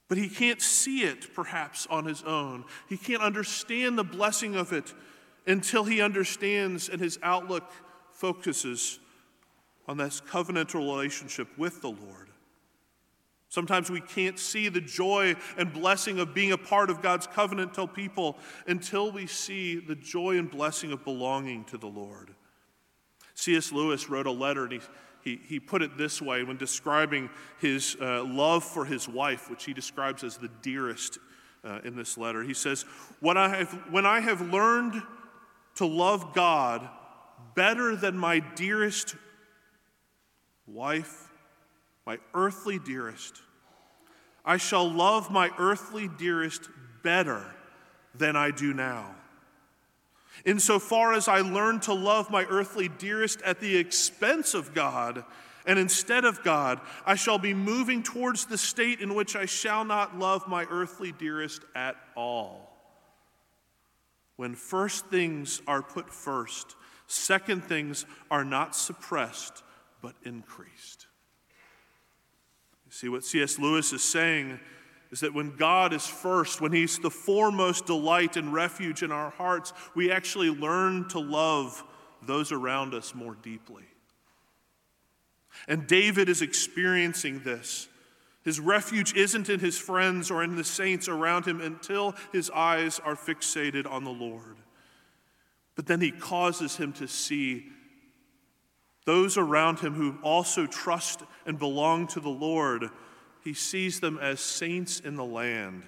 But 0.08 0.18
he 0.18 0.30
can't 0.30 0.62
see 0.62 1.02
it, 1.02 1.34
perhaps, 1.34 1.88
on 1.90 2.06
his 2.06 2.24
own. 2.24 2.64
He 2.88 2.96
can't 2.96 3.22
understand 3.22 3.98
the 3.98 4.04
blessing 4.04 4.56
of 4.56 4.72
it 4.72 4.94
until 5.46 5.84
he 5.84 6.02
understands 6.02 6.90
and 6.90 7.02
his 7.02 7.20
outlook 7.24 7.72
focuses 8.12 9.00
on 9.88 9.98
this 9.98 10.22
covenantal 10.22 10.76
relationship 10.76 11.48
with 11.58 11.82
the 11.82 11.90
Lord. 11.90 12.27
Sometimes 13.50 13.90
we 13.90 14.02
can't 14.02 14.38
see 14.38 14.68
the 14.68 14.82
joy 14.82 15.36
and 15.58 15.72
blessing 15.72 16.20
of 16.20 16.34
being 16.34 16.52
a 16.52 16.58
part 16.58 16.90
of 16.90 17.02
God's 17.02 17.28
covenantal 17.28 17.92
people 17.94 18.38
until 18.68 19.12
we 19.12 19.26
see 19.26 19.80
the 19.80 19.96
joy 19.96 20.38
and 20.38 20.52
blessing 20.52 20.92
of 20.92 21.06
belonging 21.06 21.64
to 21.66 21.78
the 21.78 21.88
Lord. 21.88 22.36
C.S. 23.36 23.72
Lewis 23.72 24.10
wrote 24.10 24.28
a 24.28 24.32
letter 24.32 24.64
and 24.66 24.74
he, 24.74 24.82
he, 25.24 25.40
he 25.48 25.60
put 25.60 25.82
it 25.82 25.98
this 25.98 26.22
way 26.22 26.44
when 26.44 26.58
describing 26.58 27.30
his 27.60 27.96
uh, 28.02 28.24
love 28.24 28.64
for 28.64 28.84
his 28.84 29.08
wife, 29.08 29.50
which 29.50 29.64
he 29.64 29.74
describes 29.74 30.24
as 30.24 30.38
the 30.38 30.50
dearest 30.62 31.18
uh, 31.64 31.80
in 31.86 31.96
this 31.96 32.18
letter. 32.18 32.44
He 32.44 32.54
says, 32.54 32.84
when 33.22 33.38
I, 33.38 33.50
have, 33.50 33.72
when 33.92 34.06
I 34.06 34.20
have 34.20 34.42
learned 34.42 35.02
to 35.76 35.86
love 35.86 36.34
God 36.34 36.88
better 37.56 37.96
than 37.96 38.18
my 38.18 38.40
dearest 38.40 39.16
wife, 40.66 41.27
my 42.08 42.18
earthly 42.34 42.80
dearest. 42.80 43.42
I 44.46 44.56
shall 44.56 44.90
love 44.90 45.30
my 45.30 45.52
earthly 45.60 46.08
dearest 46.08 46.70
better 47.04 47.44
than 48.16 48.38
I 48.38 48.50
do 48.52 48.74
now. 48.74 49.14
Insofar 50.46 51.14
as 51.14 51.28
I 51.28 51.42
learn 51.42 51.82
to 51.82 51.94
love 51.94 52.32
my 52.32 52.46
earthly 52.46 52.88
dearest 52.88 53.42
at 53.42 53.60
the 53.60 53.76
expense 53.76 54.54
of 54.54 54.74
God 54.74 55.26
and 55.66 55.78
instead 55.78 56.24
of 56.24 56.42
God, 56.46 56.80
I 57.06 57.16
shall 57.16 57.40
be 57.40 57.54
moving 57.54 58.04
towards 58.04 58.46
the 58.46 58.58
state 58.58 59.02
in 59.02 59.14
which 59.14 59.36
I 59.36 59.46
shall 59.46 59.84
not 59.84 60.18
love 60.18 60.48
my 60.48 60.66
earthly 60.70 61.12
dearest 61.12 61.64
at 61.76 61.98
all. 62.16 62.72
When 64.38 64.56
first 64.56 65.08
things 65.08 65.62
are 65.68 65.84
put 65.84 66.14
first, 66.14 66.78
second 67.08 67.66
things 67.66 68.06
are 68.32 68.46
not 68.46 68.78
suppressed 68.78 69.62
but 70.02 70.16
increased. 70.24 71.07
See, 72.98 73.10
what 73.10 73.24
C.S. 73.24 73.60
Lewis 73.60 73.94
is 73.94 74.02
saying 74.02 74.60
is 75.12 75.20
that 75.20 75.32
when 75.32 75.56
God 75.56 75.94
is 75.94 76.08
first, 76.08 76.62
when 76.62 76.72
He's 76.72 76.98
the 76.98 77.12
foremost 77.12 77.86
delight 77.86 78.38
and 78.38 78.52
refuge 78.52 79.04
in 79.04 79.12
our 79.12 79.30
hearts, 79.30 79.72
we 79.94 80.12
actually 80.12 80.50
learn 80.50 81.08
to 81.10 81.20
love 81.20 81.84
those 82.24 82.52
around 82.52 82.96
us 82.96 83.14
more 83.14 83.36
deeply. 83.36 83.84
And 85.68 85.86
David 85.86 86.28
is 86.28 86.42
experiencing 86.42 87.42
this. 87.42 87.88
His 88.44 88.60
refuge 88.60 89.14
isn't 89.14 89.48
in 89.48 89.60
his 89.60 89.78
friends 89.78 90.32
or 90.32 90.44
in 90.44 90.56
the 90.56 90.64
saints 90.64 91.08
around 91.08 91.46
him 91.46 91.62
until 91.62 92.16
his 92.34 92.50
eyes 92.50 93.00
are 93.06 93.16
fixated 93.16 93.86
on 93.88 94.06
the 94.06 94.10
Lord. 94.10 94.58
But 95.76 95.86
then 95.86 96.02
he 96.02 96.10
causes 96.10 96.78
him 96.78 96.94
to 96.94 97.08
see 97.08 97.68
those 99.08 99.38
around 99.38 99.80
him 99.80 99.94
who 99.94 100.18
also 100.22 100.68
trust 100.68 101.24
and 101.46 101.58
belong 101.58 102.08
to 102.08 102.20
the 102.20 102.30
Lord, 102.30 102.90
he 103.42 103.54
sees 103.54 104.02
them 104.02 104.20
as 104.22 104.42
saints 104.42 105.00
in 105.00 105.16
the 105.16 105.24
land. 105.24 105.84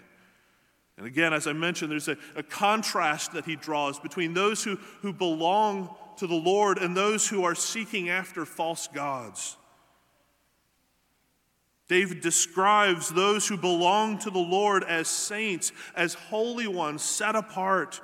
And 0.97 1.05
again, 1.05 1.33
as 1.33 1.45
I 1.45 1.51
mentioned, 1.51 1.91
there's 1.91 2.07
a, 2.07 2.15
a, 2.37 2.43
contrast 2.43 3.33
that 3.33 3.43
he 3.43 3.57
draws 3.57 3.99
between 3.99 4.33
those 4.33 4.63
who, 4.63 4.77
who 5.01 5.11
belong 5.11 5.93
to 6.17 6.27
the 6.27 6.35
Lord 6.35 6.77
and 6.77 6.95
those 6.95 7.27
who 7.27 7.43
are 7.43 7.55
seeking 7.55 8.07
after 8.07 8.45
false 8.45 8.87
gods. 8.87 9.57
David 11.89 12.21
describes 12.21 13.09
those 13.09 13.45
who 13.45 13.57
belong 13.57 14.19
to 14.19 14.29
the 14.29 14.39
Lord 14.39 14.85
as 14.85 15.09
saints, 15.09 15.73
as 15.93 16.13
holy 16.13 16.67
ones, 16.67 17.01
set 17.01 17.35
apart. 17.35 17.99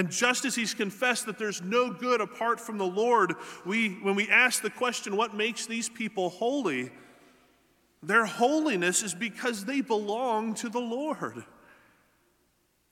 And 0.00 0.10
just 0.10 0.46
as 0.46 0.54
he's 0.54 0.72
confessed 0.72 1.26
that 1.26 1.36
there's 1.36 1.60
no 1.60 1.92
good 1.92 2.22
apart 2.22 2.58
from 2.58 2.78
the 2.78 2.86
Lord, 2.86 3.34
we, 3.66 3.98
when 4.00 4.14
we 4.14 4.30
ask 4.30 4.62
the 4.62 4.70
question, 4.70 5.14
what 5.14 5.34
makes 5.34 5.66
these 5.66 5.90
people 5.90 6.30
holy? 6.30 6.90
Their 8.02 8.24
holiness 8.24 9.02
is 9.02 9.14
because 9.14 9.66
they 9.66 9.82
belong 9.82 10.54
to 10.54 10.70
the 10.70 10.80
Lord. 10.80 11.44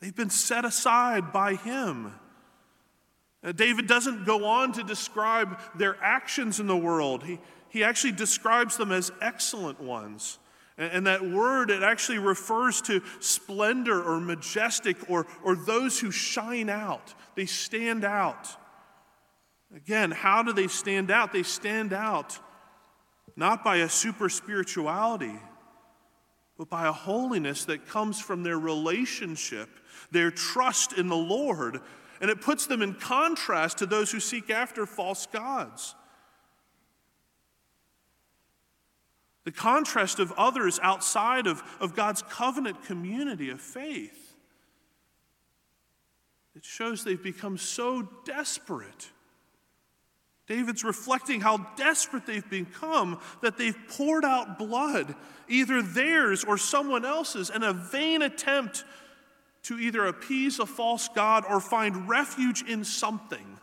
They've 0.00 0.14
been 0.14 0.28
set 0.28 0.66
aside 0.66 1.32
by 1.32 1.54
him. 1.54 2.12
David 3.54 3.86
doesn't 3.86 4.26
go 4.26 4.44
on 4.44 4.72
to 4.72 4.82
describe 4.82 5.58
their 5.74 5.96
actions 6.02 6.60
in 6.60 6.66
the 6.66 6.76
world, 6.76 7.24
he, 7.24 7.38
he 7.70 7.84
actually 7.84 8.12
describes 8.12 8.76
them 8.76 8.92
as 8.92 9.10
excellent 9.22 9.80
ones. 9.80 10.38
And 10.78 11.08
that 11.08 11.28
word, 11.28 11.70
it 11.70 11.82
actually 11.82 12.18
refers 12.18 12.80
to 12.82 13.02
splendor 13.18 14.00
or 14.00 14.20
majestic 14.20 15.10
or, 15.10 15.26
or 15.42 15.56
those 15.56 15.98
who 15.98 16.12
shine 16.12 16.70
out. 16.70 17.14
They 17.34 17.46
stand 17.46 18.04
out. 18.04 18.48
Again, 19.74 20.12
how 20.12 20.44
do 20.44 20.52
they 20.52 20.68
stand 20.68 21.10
out? 21.10 21.32
They 21.32 21.42
stand 21.42 21.92
out 21.92 22.38
not 23.34 23.64
by 23.64 23.76
a 23.78 23.88
super 23.88 24.28
spirituality, 24.28 25.38
but 26.56 26.68
by 26.68 26.86
a 26.86 26.92
holiness 26.92 27.64
that 27.66 27.86
comes 27.86 28.20
from 28.20 28.42
their 28.42 28.58
relationship, 28.58 29.68
their 30.10 30.30
trust 30.30 30.92
in 30.92 31.08
the 31.08 31.16
Lord. 31.16 31.80
And 32.20 32.30
it 32.30 32.40
puts 32.40 32.66
them 32.66 32.82
in 32.82 32.94
contrast 32.94 33.78
to 33.78 33.86
those 33.86 34.10
who 34.10 34.20
seek 34.20 34.50
after 34.50 34.86
false 34.86 35.26
gods. 35.26 35.94
The 39.48 39.52
contrast 39.52 40.18
of 40.18 40.30
others 40.32 40.78
outside 40.82 41.46
of, 41.46 41.62
of 41.80 41.96
God's 41.96 42.20
covenant 42.20 42.84
community 42.84 43.48
of 43.48 43.62
faith. 43.62 44.34
It 46.54 46.66
shows 46.66 47.02
they've 47.02 47.22
become 47.22 47.56
so 47.56 48.06
desperate. 48.26 49.08
David's 50.46 50.84
reflecting 50.84 51.40
how 51.40 51.66
desperate 51.78 52.26
they've 52.26 52.50
become 52.50 53.20
that 53.40 53.56
they've 53.56 53.74
poured 53.88 54.26
out 54.26 54.58
blood, 54.58 55.14
either 55.48 55.80
theirs 55.80 56.44
or 56.44 56.58
someone 56.58 57.06
else's, 57.06 57.48
in 57.48 57.62
a 57.62 57.72
vain 57.72 58.20
attempt 58.20 58.84
to 59.62 59.78
either 59.78 60.04
appease 60.04 60.58
a 60.58 60.66
false 60.66 61.08
God 61.08 61.46
or 61.48 61.58
find 61.58 62.06
refuge 62.06 62.60
in 62.68 62.84
something. 62.84 63.58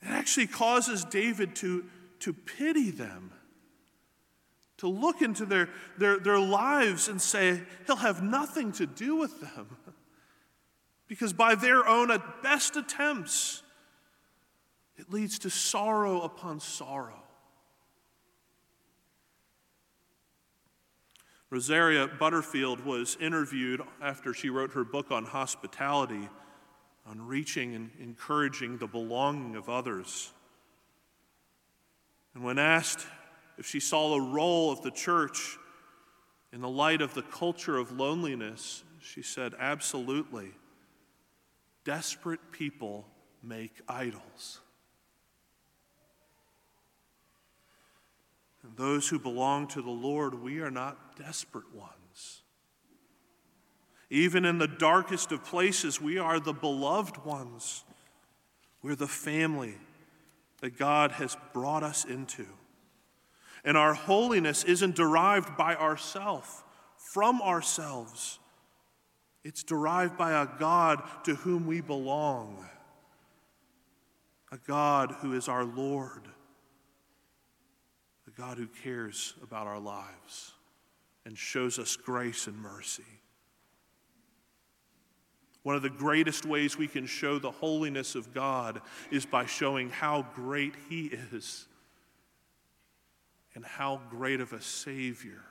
It 0.00 0.08
actually 0.08 0.46
causes 0.46 1.04
David 1.04 1.54
to 1.56 1.84
to 2.26 2.32
pity 2.32 2.90
them, 2.90 3.30
to 4.78 4.88
look 4.88 5.22
into 5.22 5.46
their, 5.46 5.68
their, 5.96 6.18
their 6.18 6.40
lives 6.40 7.06
and 7.06 7.22
say, 7.22 7.62
He'll 7.86 7.94
have 7.94 8.20
nothing 8.20 8.72
to 8.72 8.86
do 8.86 9.16
with 9.16 9.40
them. 9.40 9.76
Because 11.08 11.32
by 11.32 11.54
their 11.54 11.86
own 11.86 12.10
at 12.10 12.42
best 12.42 12.74
attempts, 12.74 13.62
it 14.96 15.08
leads 15.08 15.38
to 15.38 15.50
sorrow 15.50 16.22
upon 16.22 16.58
sorrow. 16.58 17.22
Rosaria 21.48 22.08
Butterfield 22.08 22.84
was 22.84 23.16
interviewed 23.20 23.82
after 24.02 24.34
she 24.34 24.50
wrote 24.50 24.72
her 24.72 24.82
book 24.82 25.12
on 25.12 25.26
hospitality, 25.26 26.28
on 27.06 27.24
reaching 27.24 27.76
and 27.76 27.92
encouraging 28.00 28.78
the 28.78 28.88
belonging 28.88 29.54
of 29.54 29.68
others. 29.68 30.32
And 32.36 32.44
when 32.44 32.58
asked 32.58 33.06
if 33.56 33.64
she 33.64 33.80
saw 33.80 34.10
the 34.10 34.20
role 34.20 34.70
of 34.70 34.82
the 34.82 34.90
church 34.90 35.56
in 36.52 36.60
the 36.60 36.68
light 36.68 37.00
of 37.00 37.14
the 37.14 37.22
culture 37.22 37.78
of 37.78 37.92
loneliness, 37.92 38.84
she 39.00 39.22
said, 39.22 39.54
Absolutely. 39.58 40.50
Desperate 41.86 42.52
people 42.52 43.06
make 43.42 43.80
idols. 43.88 44.60
And 48.62 48.76
those 48.76 49.08
who 49.08 49.18
belong 49.18 49.66
to 49.68 49.80
the 49.80 49.88
Lord, 49.88 50.34
we 50.34 50.60
are 50.60 50.70
not 50.70 51.16
desperate 51.16 51.74
ones. 51.74 52.42
Even 54.10 54.44
in 54.44 54.58
the 54.58 54.68
darkest 54.68 55.32
of 55.32 55.42
places, 55.42 56.02
we 56.02 56.18
are 56.18 56.38
the 56.38 56.52
beloved 56.52 57.24
ones. 57.24 57.82
We're 58.82 58.94
the 58.94 59.08
family 59.08 59.76
that 60.60 60.78
God 60.78 61.12
has 61.12 61.36
brought 61.52 61.82
us 61.82 62.04
into. 62.04 62.46
And 63.64 63.76
our 63.76 63.94
holiness 63.94 64.64
isn't 64.64 64.94
derived 64.94 65.56
by 65.56 65.74
ourself, 65.74 66.64
from 66.96 67.42
ourselves. 67.42 68.38
It's 69.44 69.62
derived 69.62 70.16
by 70.16 70.32
a 70.32 70.48
God 70.58 71.02
to 71.24 71.34
whom 71.34 71.66
we 71.66 71.80
belong, 71.80 72.66
a 74.52 74.58
God 74.58 75.14
who 75.20 75.34
is 75.34 75.48
our 75.48 75.64
Lord, 75.64 76.28
a 78.26 78.30
God 78.40 78.58
who 78.58 78.66
cares 78.82 79.34
about 79.42 79.66
our 79.66 79.80
lives 79.80 80.52
and 81.24 81.36
shows 81.36 81.78
us 81.78 81.96
grace 81.96 82.46
and 82.46 82.56
mercy. 82.56 83.02
One 85.66 85.74
of 85.74 85.82
the 85.82 85.90
greatest 85.90 86.46
ways 86.46 86.78
we 86.78 86.86
can 86.86 87.06
show 87.06 87.40
the 87.40 87.50
holiness 87.50 88.14
of 88.14 88.32
God 88.32 88.80
is 89.10 89.26
by 89.26 89.46
showing 89.46 89.90
how 89.90 90.24
great 90.32 90.74
He 90.88 91.06
is 91.06 91.66
and 93.52 93.64
how 93.64 94.00
great 94.08 94.40
of 94.40 94.52
a 94.52 94.60
Savior 94.60 95.42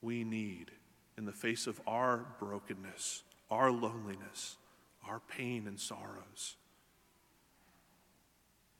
we 0.00 0.24
need 0.24 0.70
in 1.18 1.26
the 1.26 1.34
face 1.34 1.66
of 1.66 1.78
our 1.86 2.28
brokenness, 2.38 3.22
our 3.50 3.70
loneliness, 3.70 4.56
our 5.06 5.20
pain 5.28 5.66
and 5.66 5.78
sorrows. 5.78 6.56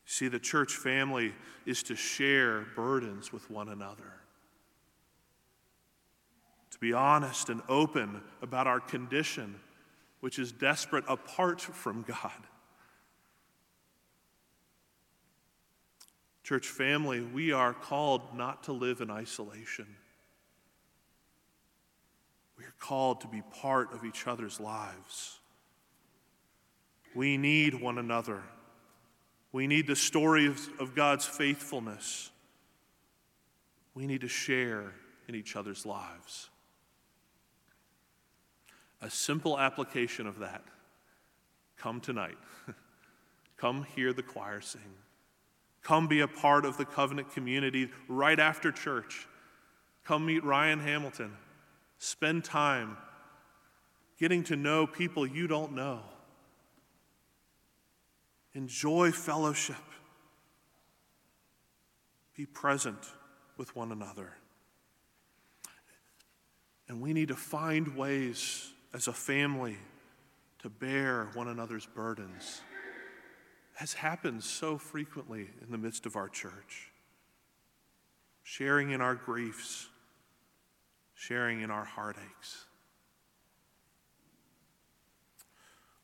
See, 0.06 0.28
the 0.28 0.38
church 0.38 0.72
family 0.72 1.34
is 1.66 1.82
to 1.82 1.94
share 1.94 2.64
burdens 2.74 3.30
with 3.30 3.50
one 3.50 3.68
another, 3.68 4.14
to 6.70 6.78
be 6.78 6.94
honest 6.94 7.50
and 7.50 7.60
open 7.68 8.22
about 8.40 8.66
our 8.66 8.80
condition 8.80 9.56
which 10.20 10.38
is 10.38 10.52
desperate 10.52 11.04
apart 11.08 11.60
from 11.60 12.02
God. 12.02 12.30
Church 16.42 16.66
family, 16.66 17.20
we 17.20 17.52
are 17.52 17.72
called 17.72 18.36
not 18.36 18.64
to 18.64 18.72
live 18.72 19.00
in 19.00 19.10
isolation. 19.10 19.86
We 22.58 22.64
are 22.64 22.74
called 22.78 23.22
to 23.22 23.28
be 23.28 23.42
part 23.62 23.94
of 23.94 24.04
each 24.04 24.26
other's 24.26 24.60
lives. 24.60 25.38
We 27.14 27.38
need 27.38 27.80
one 27.80 27.96
another. 27.96 28.42
We 29.52 29.66
need 29.66 29.86
the 29.86 29.96
story 29.96 30.46
of, 30.46 30.94
God's 30.94 31.24
faithfulness. 31.24 32.30
We 33.94 34.06
need 34.06 34.20
to 34.20 34.28
share 34.28 34.92
in 35.26 35.34
each 35.34 35.56
other's 35.56 35.86
lives. 35.86 36.49
A 39.02 39.10
simple 39.10 39.58
application 39.58 40.26
of 40.26 40.40
that. 40.40 40.62
Come 41.76 42.00
tonight. 42.00 42.36
Come 43.56 43.84
hear 43.94 44.12
the 44.12 44.22
choir 44.22 44.60
sing. 44.60 44.82
Come 45.82 46.08
be 46.08 46.20
a 46.20 46.28
part 46.28 46.64
of 46.64 46.76
the 46.76 46.84
covenant 46.84 47.32
community 47.32 47.90
right 48.08 48.38
after 48.38 48.70
church. 48.70 49.26
Come 50.04 50.26
meet 50.26 50.44
Ryan 50.44 50.80
Hamilton. 50.80 51.32
Spend 51.98 52.44
time 52.44 52.96
getting 54.18 54.44
to 54.44 54.56
know 54.56 54.86
people 54.86 55.26
you 55.26 55.46
don't 55.46 55.72
know. 55.72 56.00
Enjoy 58.54 59.10
fellowship. 59.12 59.76
Be 62.36 62.44
present 62.44 62.98
with 63.56 63.74
one 63.74 63.92
another. 63.92 64.32
And 66.88 67.00
we 67.00 67.12
need 67.12 67.28
to 67.28 67.36
find 67.36 67.96
ways 67.96 68.72
as 68.92 69.08
a 69.08 69.12
family 69.12 69.76
to 70.60 70.68
bear 70.68 71.28
one 71.34 71.48
another's 71.48 71.86
burdens, 71.86 72.60
as 73.80 73.94
happens 73.94 74.44
so 74.44 74.76
frequently 74.76 75.48
in 75.62 75.70
the 75.70 75.78
midst 75.78 76.06
of 76.06 76.16
our 76.16 76.28
church. 76.28 76.90
Sharing 78.42 78.90
in 78.90 79.00
our 79.00 79.14
griefs, 79.14 79.88
sharing 81.14 81.60
in 81.62 81.70
our 81.70 81.84
heartaches. 81.84 82.66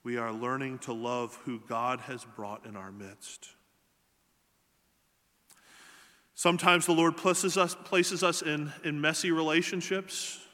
We 0.05 0.16
are 0.16 0.33
learning 0.33 0.79
to 0.81 0.92
love 0.92 1.38
who 1.44 1.61
God 1.68 2.01
has 2.01 2.25
brought 2.25 2.64
in 2.64 2.77
our 2.77 2.92
midst. 2.92 3.49
Sometimes 6.35 6.87
the 6.87 6.92
Lord 6.92 7.16
places 7.16 7.57
us, 7.57 7.75
places 7.75 8.22
us 8.22 8.42
in, 8.42 8.72
in 8.85 9.01
messy 9.01 9.33
relationships 9.33 10.45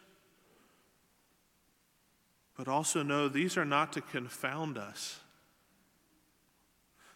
but 2.57 2.69
also 2.69 3.03
know 3.03 3.29
these 3.29 3.57
are 3.57 3.65
not 3.65 3.93
to 3.95 4.01
confound 4.01 4.79
us. 4.79 5.21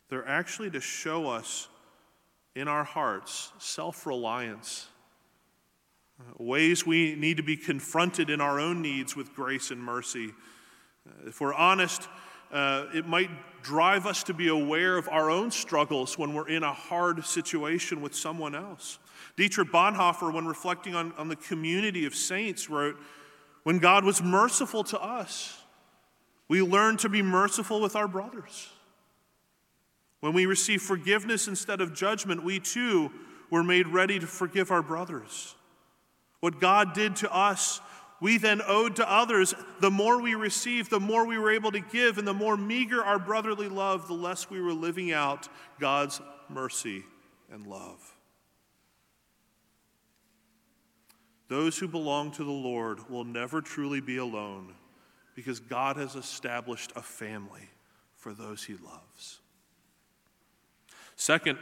They're 0.09 0.27
actually 0.27 0.71
to 0.71 0.81
show 0.81 1.29
us 1.29 1.69
in 2.55 2.69
our 2.69 2.85
hearts 2.85 3.53
self 3.59 4.07
reliance, 4.07 4.89
uh, 6.21 6.43
ways 6.43 6.87
we 6.87 7.15
need 7.17 7.37
to 7.37 7.43
be 7.43 7.57
confronted 7.57 8.31
in 8.31 8.41
our 8.41 8.59
own 8.59 8.81
needs 8.81 9.15
with 9.15 9.35
grace 9.35 9.71
and 9.71 9.83
mercy. 9.83 10.33
Uh, 11.07 11.29
if 11.29 11.41
we're 11.41 11.55
honest, 11.55 12.09
uh, 12.53 12.87
it 12.95 13.07
might 13.07 13.31
drive 13.63 14.07
us 14.07 14.23
to 14.23 14.33
be 14.33 14.49
aware 14.49 14.97
of 14.97 15.09
our 15.09 15.29
own 15.29 15.51
struggles 15.51 16.17
when 16.17 16.33
we're 16.33 16.49
in 16.49 16.63
a 16.63 16.73
hard 16.73 17.25
situation 17.25 18.01
with 18.01 18.15
someone 18.15 18.55
else. 18.55 18.99
Dietrich 19.37 19.69
Bonhoeffer, 19.69 20.33
when 20.33 20.47
reflecting 20.47 20.95
on, 20.95 21.13
on 21.19 21.29
the 21.29 21.37
community 21.37 22.07
of 22.07 22.15
saints, 22.15 22.71
wrote, 22.71 22.97
when 23.67 23.81
God 23.81 24.05
was 24.05 24.23
merciful 24.23 24.85
to 24.85 25.01
us, 25.01 25.61
we 26.47 26.63
learn 26.63 26.99
to 26.99 27.09
be 27.09 27.21
merciful 27.21 27.81
with 27.81 27.97
our 27.97 28.07
brothers. 28.07 28.69
When 30.21 30.35
we 30.35 30.47
receive 30.47 30.81
forgiveness 30.81 31.49
instead 31.49 31.81
of 31.81 31.93
judgment, 31.93 32.45
we 32.45 32.61
too 32.61 33.11
were 33.51 33.65
made 33.65 33.89
ready 33.89 34.21
to 34.21 34.27
forgive 34.29 34.71
our 34.71 34.83
brothers. 34.83 35.57
What 36.39 36.61
God 36.61 36.93
did 36.95 37.17
to 37.17 37.35
us, 37.35 37.81
we 38.21 38.39
then 38.39 38.63
owed 38.65 38.95
to 38.97 39.13
others. 39.13 39.53
The 39.81 39.91
more 39.91 40.23
we 40.23 40.37
received, 40.37 40.89
the 40.89 41.01
more 41.01 41.27
we 41.27 41.37
were 41.37 41.51
able 41.51 41.73
to 41.73 41.81
give, 41.81 42.19
and 42.19 42.29
the 42.29 42.33
more 42.33 42.57
meager 42.57 43.03
our 43.03 43.19
brotherly 43.19 43.69
love, 43.69 44.07
the 44.07 44.15
less 44.15 44.49
we 44.49 44.61
were 44.61 44.75
living 44.75 45.11
out 45.11 45.49
God's 45.81 46.21
mercy 46.49 47.03
and 47.51 47.67
love. 47.67 48.16
Those 51.49 51.79
who 51.79 51.87
belong 51.87 52.33
to 52.33 52.45
the 52.45 52.51
Lord 52.51 53.09
will 53.09 53.25
never 53.25 53.61
truly 53.61 54.01
be 54.01 54.17
alone 54.17 54.75
because 55.35 55.61
God 55.61 55.97
has 55.97 56.17
established 56.17 56.93
a 56.97 57.03
family 57.03 57.69
for 58.17 58.33
those 58.33 58.65
he 58.65 58.75
loves. 58.75 59.41
Second, 61.15 61.59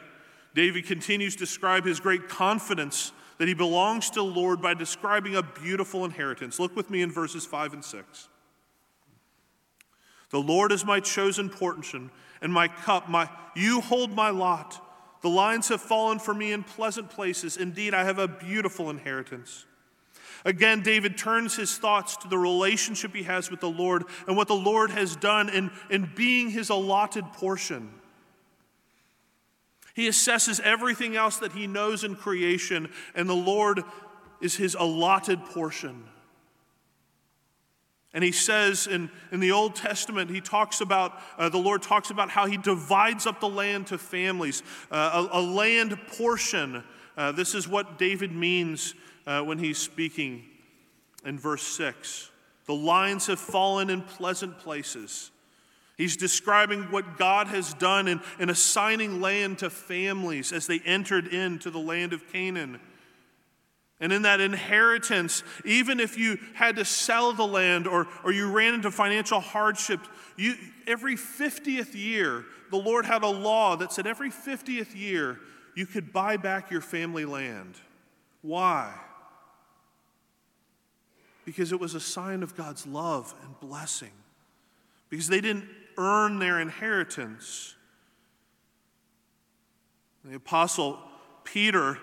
David 0.54 0.86
continues 0.86 1.34
to 1.34 1.40
describe 1.40 1.84
his 1.84 2.00
great 2.00 2.28
confidence 2.28 3.12
that 3.38 3.48
he 3.48 3.54
belongs 3.54 4.10
to 4.10 4.20
the 4.20 4.24
Lord 4.24 4.62
by 4.62 4.74
describing 4.74 5.34
a 5.34 5.42
beautiful 5.42 6.04
inheritance. 6.04 6.58
Look 6.58 6.76
with 6.76 6.88
me 6.88 7.02
in 7.02 7.10
verses 7.10 7.44
5 7.44 7.74
and 7.74 7.84
6. 7.84 8.28
The 10.30 10.40
Lord 10.40 10.72
is 10.72 10.84
my 10.84 11.00
chosen 11.00 11.50
portion 11.50 12.10
and 12.40 12.52
my 12.52 12.68
cup. 12.68 13.08
My, 13.08 13.28
you 13.54 13.80
hold 13.80 14.12
my 14.12 14.30
lot. 14.30 14.80
The 15.22 15.28
lines 15.28 15.68
have 15.68 15.80
fallen 15.80 16.18
for 16.18 16.34
me 16.34 16.52
in 16.52 16.62
pleasant 16.62 17.10
places. 17.10 17.56
Indeed, 17.56 17.94
I 17.94 18.04
have 18.04 18.18
a 18.18 18.28
beautiful 18.28 18.90
inheritance. 18.90 19.66
Again, 20.44 20.82
David 20.82 21.16
turns 21.16 21.56
his 21.56 21.76
thoughts 21.76 22.16
to 22.18 22.28
the 22.28 22.38
relationship 22.38 23.14
he 23.14 23.22
has 23.24 23.50
with 23.50 23.60
the 23.60 23.70
Lord 23.70 24.04
and 24.26 24.36
what 24.36 24.48
the 24.48 24.54
Lord 24.54 24.90
has 24.90 25.16
done 25.16 25.48
in, 25.48 25.70
in 25.90 26.10
being 26.14 26.50
his 26.50 26.70
allotted 26.70 27.24
portion. 27.32 27.90
He 29.94 30.08
assesses 30.08 30.60
everything 30.60 31.16
else 31.16 31.36
that 31.38 31.52
he 31.52 31.66
knows 31.66 32.02
in 32.02 32.16
creation, 32.16 32.90
and 33.14 33.28
the 33.28 33.34
Lord 33.34 33.82
is 34.40 34.56
his 34.56 34.74
allotted 34.74 35.44
portion. 35.46 36.04
And 38.14 38.22
he 38.22 38.30
says 38.30 38.86
in, 38.86 39.10
in 39.32 39.40
the 39.40 39.50
Old 39.50 39.74
Testament, 39.74 40.30
he 40.30 40.40
talks 40.40 40.80
about, 40.80 41.20
uh, 41.36 41.48
the 41.48 41.58
Lord 41.58 41.82
talks 41.82 42.10
about 42.10 42.30
how 42.30 42.46
he 42.46 42.56
divides 42.56 43.26
up 43.26 43.40
the 43.40 43.48
land 43.48 43.88
to 43.88 43.98
families, 43.98 44.62
uh, 44.90 45.28
a, 45.32 45.38
a, 45.38 45.42
land 45.42 45.98
portion. 46.16 46.84
Uh, 47.16 47.32
this 47.32 47.56
is 47.56 47.66
what 47.66 47.98
David 47.98 48.32
means 48.32 48.94
uh, 49.26 49.42
when 49.42 49.58
he's 49.58 49.78
speaking 49.78 50.44
in 51.24 51.38
verse 51.38 51.62
6. 51.62 52.30
The 52.66 52.74
lines 52.74 53.26
have 53.26 53.38
fallen 53.38 53.90
in 53.90 54.02
pleasant 54.02 54.58
places. 54.58 55.30
He's 55.96 56.16
describing 56.16 56.84
what 56.84 57.18
God 57.18 57.46
has 57.48 57.74
done 57.74 58.08
in, 58.08 58.20
in 58.38 58.50
assigning 58.50 59.20
land 59.20 59.58
to 59.58 59.70
families 59.70 60.52
as 60.52 60.66
they 60.66 60.80
entered 60.80 61.28
into 61.28 61.70
the 61.70 61.78
land 61.78 62.12
of 62.12 62.32
Canaan. 62.32 62.80
And 64.00 64.12
in 64.12 64.22
that 64.22 64.40
inheritance, 64.40 65.44
even 65.64 66.00
if 66.00 66.18
you 66.18 66.38
had 66.54 66.76
to 66.76 66.84
sell 66.84 67.32
the 67.32 67.46
land 67.46 67.86
or, 67.86 68.08
or 68.24 68.32
you 68.32 68.50
ran 68.50 68.74
into 68.74 68.90
financial 68.90 69.40
hardship, 69.40 70.00
you, 70.36 70.54
every 70.86 71.14
50th 71.14 71.94
year, 71.94 72.44
the 72.70 72.76
Lord 72.76 73.06
had 73.06 73.22
a 73.22 73.28
law 73.28 73.76
that 73.76 73.92
said 73.92 74.06
every 74.06 74.30
50th 74.30 74.96
year 74.96 75.38
you 75.76 75.86
could 75.86 76.12
buy 76.12 76.36
back 76.36 76.72
your 76.72 76.80
family 76.80 77.24
land. 77.24 77.76
Why? 78.42 78.92
Because 81.44 81.72
it 81.72 81.80
was 81.80 81.94
a 81.94 82.00
sign 82.00 82.42
of 82.42 82.56
God's 82.56 82.86
love 82.86 83.34
and 83.42 83.58
blessing. 83.60 84.12
Because 85.10 85.28
they 85.28 85.40
didn't 85.40 85.68
earn 85.98 86.38
their 86.38 86.60
inheritance. 86.60 87.74
The 90.24 90.36
Apostle 90.36 90.98
Peter 91.44 91.98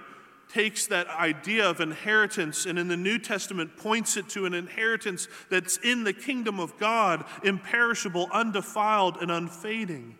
takes 0.54 0.88
that 0.88 1.08
idea 1.08 1.70
of 1.70 1.80
inheritance 1.80 2.66
and 2.66 2.78
in 2.78 2.88
the 2.88 2.98
New 2.98 3.18
Testament 3.18 3.78
points 3.78 4.18
it 4.18 4.28
to 4.30 4.46
an 4.46 4.54
inheritance 4.54 5.28
that's 5.50 5.78
in 5.78 6.04
the 6.04 6.14
kingdom 6.14 6.60
of 6.60 6.78
God, 6.78 7.24
imperishable, 7.44 8.28
undefiled, 8.32 9.18
and 9.22 9.32
unfading. 9.32 10.18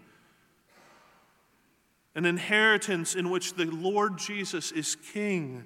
An 2.16 2.26
inheritance 2.26 3.16
in 3.16 3.30
which 3.30 3.54
the 3.54 3.66
Lord 3.66 4.18
Jesus 4.18 4.72
is 4.72 4.96
king 4.96 5.66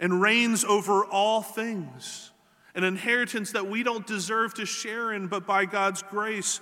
and 0.00 0.20
reigns 0.20 0.64
over 0.64 1.04
all 1.04 1.42
things. 1.42 2.30
An 2.78 2.84
inheritance 2.84 3.50
that 3.50 3.66
we 3.66 3.82
don't 3.82 4.06
deserve 4.06 4.54
to 4.54 4.64
share 4.64 5.12
in, 5.12 5.26
but 5.26 5.44
by 5.44 5.64
God's 5.64 6.00
grace, 6.00 6.60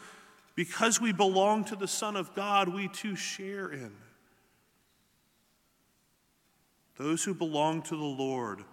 because 0.55 0.98
we 0.98 1.12
belong 1.12 1.64
to 1.64 1.76
the 1.76 1.87
Son 1.87 2.16
of 2.16 2.35
God, 2.35 2.70
we 2.70 2.88
too 2.88 3.14
share 3.14 3.68
in. 3.68 3.92
Those 6.96 7.22
who 7.22 7.35
belong 7.35 7.83
to 7.83 7.96
the 7.96 8.02
Lord 8.02 8.64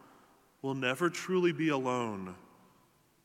will 0.62 0.74
never 0.74 1.10
truly 1.10 1.52
be 1.52 1.68
alone 1.68 2.34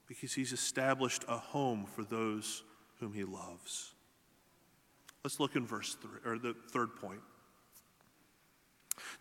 because 0.09 0.35
he's 0.35 0.53
established 0.53 1.25
a 1.29 1.37
home 1.37 1.87
for 1.87 2.03
those 2.03 2.65
whom 2.99 3.13
he 3.13 3.23
loves. 3.23 3.95
Let's 5.23 5.39
look 5.39 5.55
in 5.55 5.65
verse 5.65 5.97
3 6.03 6.11
or 6.33 6.39
the 6.39 6.57
third 6.73 6.97
point. 6.97 7.21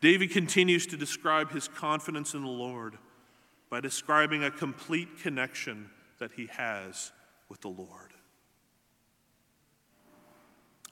David 0.01 0.31
continues 0.31 0.88
to 0.88 0.97
describe 0.97 1.51
his 1.51 1.67
confidence 1.67 2.33
in 2.33 2.41
the 2.41 2.47
Lord 2.47 2.97
by 3.69 3.82
describing 3.82 4.43
a 4.43 4.51
complete 4.51 5.21
connection 5.21 5.89
that 6.19 6.32
he 6.32 6.47
has 6.47 7.12
with 7.49 7.62
the 7.62 7.67
Lord. 7.67 8.13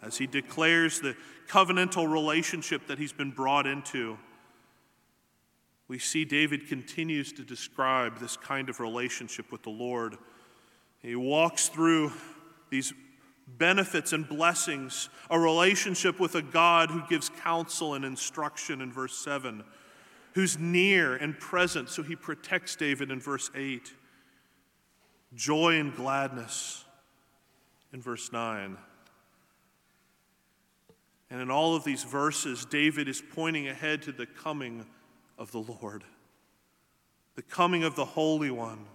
As 0.02 0.18
he 0.18 0.28
declares 0.28 1.00
the 1.00 1.16
covenantal 1.48 2.12
relationship 2.12 2.88
that 2.88 3.00
he's 3.00 3.14
been 3.14 3.32
brought 3.32 3.66
into, 3.66 4.18
we 5.88 6.00
see 6.00 6.26
David 6.26 6.68
continues 6.68 7.32
to 7.34 7.44
describe 7.44 8.20
this 8.20 8.38
kind 8.38 8.70
of 8.70 8.80
relationship 8.80 9.52
with 9.52 9.64
the 9.64 9.70
Lord. 9.70 10.18
He 11.00 11.16
walks 11.16 11.70
through 11.70 12.12
these 12.70 12.94
benefits 13.48 14.12
and 14.12 14.28
blessings, 14.28 15.10
a 15.30 15.40
relationship 15.40 16.20
with 16.20 16.36
a 16.36 16.42
God 16.42 16.90
who 16.90 17.04
gives 17.08 17.30
counsel 17.30 17.94
and 17.94 18.04
instruction 18.04 18.82
in 18.82 18.92
verse 18.92 19.16
7, 19.18 19.64
who's 20.36 20.60
near 20.60 21.16
and 21.16 21.40
present, 21.40 21.90
so 21.90 22.04
he 22.04 22.16
protects 22.16 22.76
David 22.76 23.10
in 23.10 23.22
verse 23.22 23.50
8, 23.56 23.94
joy 25.34 25.80
and 25.80 25.96
gladness 25.96 26.84
in 27.94 28.02
verse 28.02 28.32
9. 28.34 28.78
And 31.30 31.42
in 31.42 31.50
all 31.50 31.76
of 31.76 31.86
these 31.86 32.04
verses, 32.04 32.66
David 32.66 33.08
is 33.08 33.24
pointing 33.34 33.70
ahead 33.70 34.02
to 34.04 34.12
the 34.12 34.26
coming 34.26 34.86
of 35.38 35.54
the 35.54 35.60
Lord, 35.60 36.04
the 37.36 37.42
coming 37.42 37.86
of 37.86 37.96
the 37.96 38.06
Holy 38.06 38.52
One. 38.52 38.86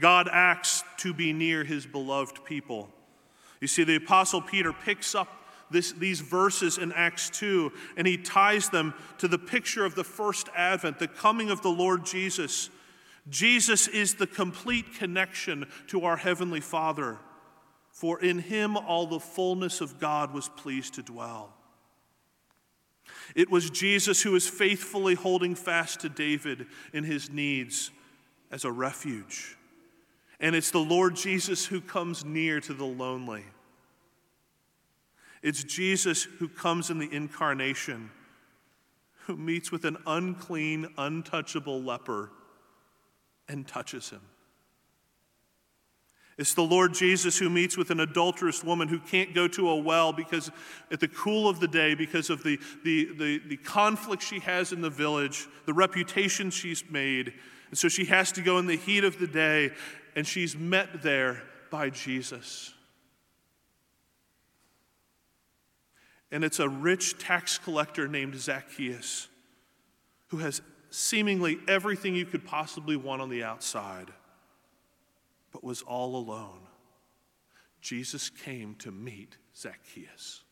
God 0.00 0.28
acts 0.32 0.82
to 0.98 1.12
be 1.12 1.34
near 1.34 1.62
his 1.62 1.84
beloved 1.84 2.42
people. 2.44 2.88
You 3.60 3.68
see, 3.68 3.84
the 3.84 3.96
Apostle 3.96 4.40
Peter 4.40 4.72
picks 4.72 5.14
up 5.14 5.28
this, 5.70 5.92
these 5.92 6.20
verses 6.20 6.78
in 6.78 6.92
Acts 6.92 7.30
2 7.30 7.72
and 7.96 8.06
he 8.06 8.16
ties 8.16 8.68
them 8.68 8.94
to 9.18 9.28
the 9.28 9.38
picture 9.38 9.84
of 9.84 9.94
the 9.94 10.04
first 10.04 10.48
advent, 10.56 10.98
the 10.98 11.08
coming 11.08 11.50
of 11.50 11.62
the 11.62 11.70
Lord 11.70 12.04
Jesus. 12.04 12.70
Jesus 13.28 13.88
is 13.88 14.14
the 14.14 14.26
complete 14.26 14.94
connection 14.94 15.66
to 15.88 16.04
our 16.04 16.16
Heavenly 16.16 16.60
Father, 16.60 17.18
for 17.90 18.20
in 18.20 18.38
him 18.38 18.76
all 18.76 19.06
the 19.06 19.20
fullness 19.20 19.80
of 19.80 19.98
God 19.98 20.32
was 20.34 20.48
pleased 20.48 20.94
to 20.94 21.02
dwell. 21.02 21.54
It 23.34 23.50
was 23.50 23.70
Jesus 23.70 24.22
who 24.22 24.32
was 24.32 24.48
faithfully 24.48 25.14
holding 25.14 25.54
fast 25.54 26.00
to 26.00 26.08
David 26.08 26.66
in 26.92 27.04
his 27.04 27.30
needs 27.30 27.90
as 28.50 28.64
a 28.64 28.72
refuge. 28.72 29.56
And 30.40 30.54
it's 30.54 30.70
the 30.70 30.78
Lord 30.78 31.16
Jesus 31.16 31.64
who 31.64 31.80
comes 31.80 32.24
near 32.24 32.60
to 32.60 32.74
the 32.74 32.84
lonely. 32.84 33.44
It's 35.44 35.62
Jesus 35.62 36.22
who 36.22 36.48
comes 36.48 36.88
in 36.88 36.98
the 36.98 37.14
incarnation, 37.14 38.10
who 39.26 39.36
meets 39.36 39.70
with 39.70 39.84
an 39.84 39.98
unclean, 40.06 40.88
untouchable 40.96 41.82
leper 41.82 42.30
and 43.46 43.68
touches 43.68 44.08
him. 44.08 44.22
It's 46.38 46.54
the 46.54 46.62
Lord 46.62 46.94
Jesus 46.94 47.38
who 47.38 47.50
meets 47.50 47.76
with 47.76 47.90
an 47.90 48.00
adulterous 48.00 48.64
woman 48.64 48.88
who 48.88 48.98
can't 48.98 49.34
go 49.34 49.46
to 49.48 49.68
a 49.68 49.76
well 49.76 50.14
because 50.14 50.50
at 50.90 50.98
the 50.98 51.08
cool 51.08 51.46
of 51.46 51.60
the 51.60 51.68
day, 51.68 51.94
because 51.94 52.30
of 52.30 52.42
the, 52.42 52.58
the, 52.82 53.10
the, 53.18 53.42
the, 53.46 53.56
conflict 53.58 54.22
she 54.22 54.40
has 54.40 54.72
in 54.72 54.80
the 54.80 54.88
village, 54.88 55.46
the 55.66 55.74
reputation 55.74 56.50
she's 56.50 56.82
made. 56.90 57.34
And 57.68 57.78
so 57.78 57.88
she 57.88 58.06
has 58.06 58.32
to 58.32 58.40
go 58.40 58.58
in 58.58 58.66
the 58.66 58.78
heat 58.78 59.04
of 59.04 59.18
the 59.18 59.26
day, 59.26 59.72
and 60.16 60.26
she's 60.26 60.56
met 60.56 61.02
there 61.02 61.42
by 61.70 61.90
Jesus. 61.90 62.72
And 66.30 66.44
it's 66.44 66.58
a 66.58 66.68
rich 66.68 67.18
tax 67.18 67.58
collector 67.58 68.08
named 68.08 68.34
Zacchaeus 68.36 69.28
who 70.28 70.38
has 70.38 70.62
seemingly 70.90 71.58
everything 71.68 72.14
you 72.14 72.24
could 72.24 72.44
possibly 72.44 72.96
want 72.96 73.22
on 73.22 73.28
the 73.28 73.44
outside 73.44 74.10
but 75.54 75.62
was 75.62 75.82
all 75.82 76.16
alone. 76.16 76.58
Jesus 77.80 78.28
came 78.28 78.74
to 78.76 78.90
meet 78.90 79.36
Zacchaeus. 79.56 80.42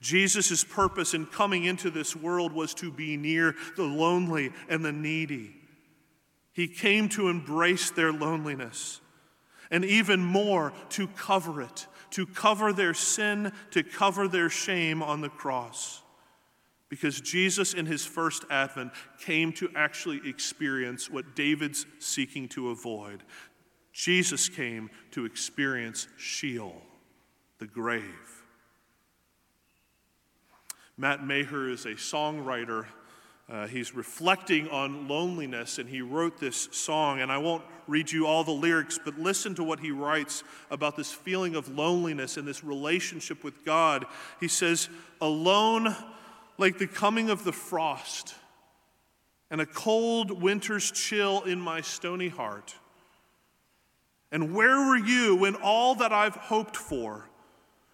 Jesus' 0.00 0.64
purpose 0.64 1.12
in 1.12 1.26
coming 1.26 1.64
into 1.64 1.90
this 1.90 2.16
world 2.16 2.52
was 2.52 2.72
to 2.74 2.90
be 2.90 3.16
near 3.16 3.54
the 3.76 3.84
lonely 3.84 4.52
and 4.68 4.84
the 4.84 4.92
needy. 4.92 5.54
He 6.52 6.66
came 6.66 7.08
to 7.10 7.28
embrace 7.28 7.90
their 7.90 8.12
loneliness 8.12 9.00
and 9.70 9.84
even 9.84 10.20
more 10.20 10.72
to 10.90 11.08
cover 11.08 11.60
it, 11.60 11.86
to 12.10 12.26
cover 12.26 12.72
their 12.72 12.94
sin, 12.94 13.52
to 13.70 13.82
cover 13.82 14.28
their 14.28 14.48
shame 14.48 15.02
on 15.02 15.20
the 15.20 15.28
cross. 15.28 16.02
Because 16.88 17.20
Jesus, 17.20 17.74
in 17.74 17.86
his 17.86 18.04
first 18.04 18.44
advent, 18.48 18.92
came 19.18 19.52
to 19.54 19.68
actually 19.74 20.20
experience 20.24 21.10
what 21.10 21.34
David's 21.34 21.84
seeking 21.98 22.48
to 22.50 22.70
avoid. 22.70 23.22
Jesus 23.92 24.48
came 24.48 24.90
to 25.10 25.24
experience 25.24 26.06
Sheol, 26.16 26.80
the 27.58 27.66
grave. 27.66 28.42
Matt 30.96 31.24
Maher 31.24 31.68
is 31.68 31.84
a 31.84 31.94
songwriter. 31.94 32.86
Uh, 33.48 33.66
he's 33.68 33.94
reflecting 33.94 34.68
on 34.70 35.06
loneliness, 35.06 35.78
and 35.78 35.88
he 35.88 36.02
wrote 36.02 36.40
this 36.40 36.68
song. 36.72 37.20
And 37.20 37.30
I 37.30 37.38
won't 37.38 37.62
read 37.86 38.10
you 38.10 38.26
all 38.26 38.42
the 38.42 38.50
lyrics, 38.50 38.98
but 39.02 39.18
listen 39.18 39.54
to 39.54 39.64
what 39.64 39.78
he 39.78 39.92
writes 39.92 40.42
about 40.70 40.96
this 40.96 41.12
feeling 41.12 41.54
of 41.54 41.68
loneliness 41.68 42.36
and 42.36 42.46
this 42.46 42.64
relationship 42.64 43.44
with 43.44 43.64
God. 43.64 44.04
He 44.40 44.48
says, 44.48 44.88
Alone, 45.20 45.94
like 46.58 46.78
the 46.78 46.88
coming 46.88 47.30
of 47.30 47.44
the 47.44 47.52
frost 47.52 48.34
and 49.50 49.60
a 49.60 49.66
cold 49.66 50.42
winter's 50.42 50.90
chill 50.90 51.42
in 51.42 51.60
my 51.60 51.80
stony 51.80 52.28
heart. 52.28 52.74
And 54.32 54.54
where 54.54 54.88
were 54.88 54.96
you 54.96 55.36
when 55.36 55.54
all 55.54 55.94
that 55.96 56.12
I've 56.12 56.34
hoped 56.34 56.76
for, 56.76 57.28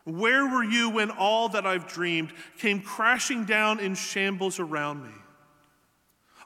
where 0.04 0.46
were 0.46 0.64
you 0.64 0.90
when 0.90 1.10
all 1.10 1.50
that 1.50 1.66
I've 1.66 1.86
dreamed 1.86 2.32
came 2.58 2.80
crashing 2.80 3.44
down 3.44 3.80
in 3.80 3.94
shambles 3.94 4.58
around 4.58 5.02
me? 5.04 5.12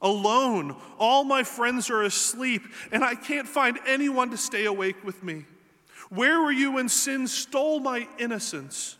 Alone, 0.02 0.76
all 0.98 1.24
my 1.24 1.42
friends 1.42 1.90
are 1.90 2.02
asleep, 2.02 2.62
and 2.92 3.02
I 3.02 3.14
can't 3.14 3.48
find 3.48 3.78
anyone 3.86 4.30
to 4.30 4.36
stay 4.36 4.66
awake 4.66 5.04
with 5.04 5.22
me. 5.22 5.44
Where 6.10 6.40
were 6.40 6.52
you 6.52 6.72
when 6.72 6.88
sin 6.88 7.26
stole 7.26 7.80
my 7.80 8.06
innocence? 8.18 8.96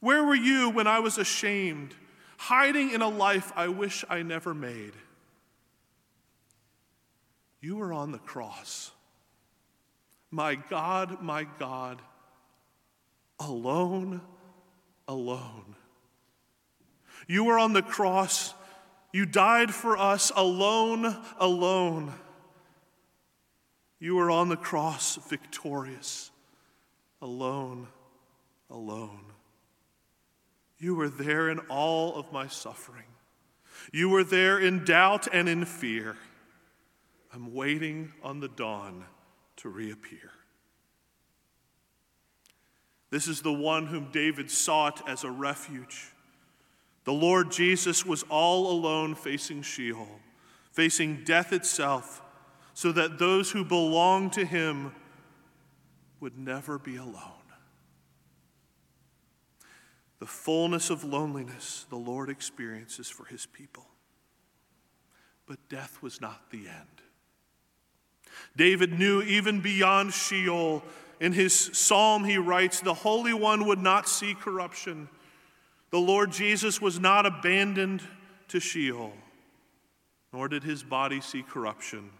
Where 0.00 0.24
were 0.24 0.34
you 0.34 0.70
when 0.70 0.86
I 0.86 0.98
was 0.98 1.18
ashamed? 1.18 1.94
hiding 2.44 2.90
in 2.90 3.00
a 3.00 3.08
life 3.08 3.52
I 3.56 3.68
wish 3.68 4.04
I 4.10 4.22
never 4.22 4.52
made. 4.52 4.92
You 7.62 7.76
were 7.76 7.92
on 7.92 8.12
the 8.12 8.18
cross. 8.18 8.90
My 10.30 10.54
God, 10.54 11.22
my 11.22 11.46
God, 11.58 12.02
alone, 13.40 14.20
alone. 15.08 15.74
You 17.26 17.44
were 17.44 17.58
on 17.58 17.72
the 17.72 17.80
cross. 17.80 18.52
You 19.14 19.26
died 19.26 19.72
for 19.72 19.96
us 19.96 20.32
alone, 20.34 21.16
alone. 21.38 22.12
You 24.00 24.16
were 24.16 24.28
on 24.28 24.48
the 24.48 24.56
cross 24.56 25.20
victorious, 25.28 26.32
alone, 27.22 27.86
alone. 28.68 29.20
You 30.78 30.96
were 30.96 31.08
there 31.08 31.48
in 31.48 31.60
all 31.68 32.16
of 32.16 32.32
my 32.32 32.48
suffering. 32.48 33.04
You 33.92 34.08
were 34.08 34.24
there 34.24 34.58
in 34.58 34.84
doubt 34.84 35.28
and 35.32 35.48
in 35.48 35.64
fear. 35.64 36.16
I'm 37.32 37.54
waiting 37.54 38.12
on 38.20 38.40
the 38.40 38.48
dawn 38.48 39.04
to 39.58 39.68
reappear. 39.68 40.32
This 43.10 43.28
is 43.28 43.42
the 43.42 43.52
one 43.52 43.86
whom 43.86 44.10
David 44.10 44.50
sought 44.50 45.08
as 45.08 45.22
a 45.22 45.30
refuge. 45.30 46.13
The 47.04 47.12
Lord 47.12 47.52
Jesus 47.52 48.04
was 48.04 48.22
all 48.24 48.70
alone 48.70 49.14
facing 49.14 49.62
Sheol, 49.62 50.08
facing 50.72 51.24
death 51.24 51.52
itself, 51.52 52.22
so 52.72 52.90
that 52.92 53.18
those 53.18 53.50
who 53.50 53.64
belong 53.64 54.30
to 54.30 54.44
him 54.44 54.94
would 56.20 56.38
never 56.38 56.78
be 56.78 56.96
alone. 56.96 57.30
The 60.18 60.26
fullness 60.26 60.88
of 60.88 61.04
loneliness 61.04 61.84
the 61.90 61.96
Lord 61.96 62.30
experiences 62.30 63.10
for 63.10 63.26
his 63.26 63.44
people. 63.44 63.84
But 65.46 65.68
death 65.68 65.98
was 66.00 66.20
not 66.20 66.50
the 66.50 66.66
end. 66.66 67.02
David 68.56 68.98
knew 68.98 69.20
even 69.20 69.60
beyond 69.60 70.14
Sheol. 70.14 70.82
In 71.20 71.32
his 71.32 71.54
psalm, 71.54 72.24
he 72.24 72.38
writes, 72.38 72.80
The 72.80 72.94
Holy 72.94 73.34
One 73.34 73.66
would 73.66 73.78
not 73.78 74.08
see 74.08 74.34
corruption. 74.34 75.08
The 75.94 76.00
Lord 76.00 76.32
Jesus 76.32 76.80
was 76.80 76.98
not 76.98 77.24
abandoned 77.24 78.02
to 78.48 78.58
Sheol, 78.58 79.12
nor 80.32 80.48
did 80.48 80.64
his 80.64 80.82
body 80.82 81.20
see 81.20 81.44
corruption, 81.44 82.10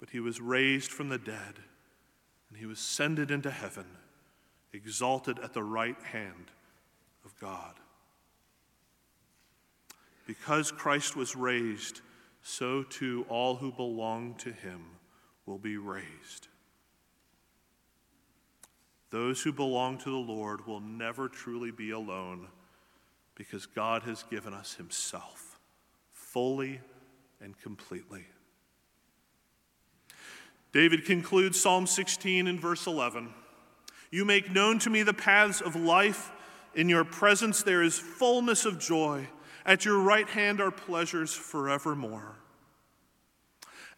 but 0.00 0.08
he 0.08 0.20
was 0.20 0.40
raised 0.40 0.90
from 0.90 1.10
the 1.10 1.18
dead, 1.18 1.58
and 2.48 2.58
he 2.58 2.64
was 2.64 2.78
ascended 2.78 3.30
into 3.30 3.50
heaven, 3.50 3.84
exalted 4.72 5.38
at 5.40 5.52
the 5.52 5.62
right 5.62 6.02
hand 6.02 6.50
of 7.26 7.38
God. 7.38 7.74
Because 10.26 10.72
Christ 10.72 11.14
was 11.14 11.36
raised, 11.36 12.00
so 12.40 12.84
too 12.84 13.26
all 13.28 13.56
who 13.56 13.70
belong 13.70 14.32
to 14.36 14.50
him 14.50 14.82
will 15.44 15.58
be 15.58 15.76
raised. 15.76 16.48
Those 19.10 19.42
who 19.42 19.52
belong 19.52 19.98
to 19.98 20.10
the 20.10 20.32
Lord 20.32 20.66
will 20.66 20.80
never 20.80 21.28
truly 21.28 21.70
be 21.70 21.90
alone 21.90 22.48
because 23.42 23.66
God 23.66 24.04
has 24.04 24.22
given 24.30 24.54
us 24.54 24.74
Himself 24.74 25.58
fully 26.12 26.80
and 27.40 27.58
completely. 27.60 28.24
David 30.72 31.04
concludes 31.04 31.60
Psalm 31.60 31.88
16 31.88 32.46
in 32.46 32.60
verse 32.60 32.86
11 32.86 33.34
You 34.12 34.24
make 34.24 34.52
known 34.52 34.78
to 34.78 34.90
me 34.90 35.02
the 35.02 35.12
paths 35.12 35.60
of 35.60 35.74
life. 35.74 36.30
In 36.76 36.88
your 36.88 37.02
presence 37.02 37.64
there 37.64 37.82
is 37.82 37.98
fullness 37.98 38.64
of 38.64 38.78
joy. 38.78 39.26
At 39.66 39.84
your 39.84 39.98
right 39.98 40.28
hand 40.28 40.60
are 40.60 40.70
pleasures 40.70 41.34
forevermore. 41.34 42.36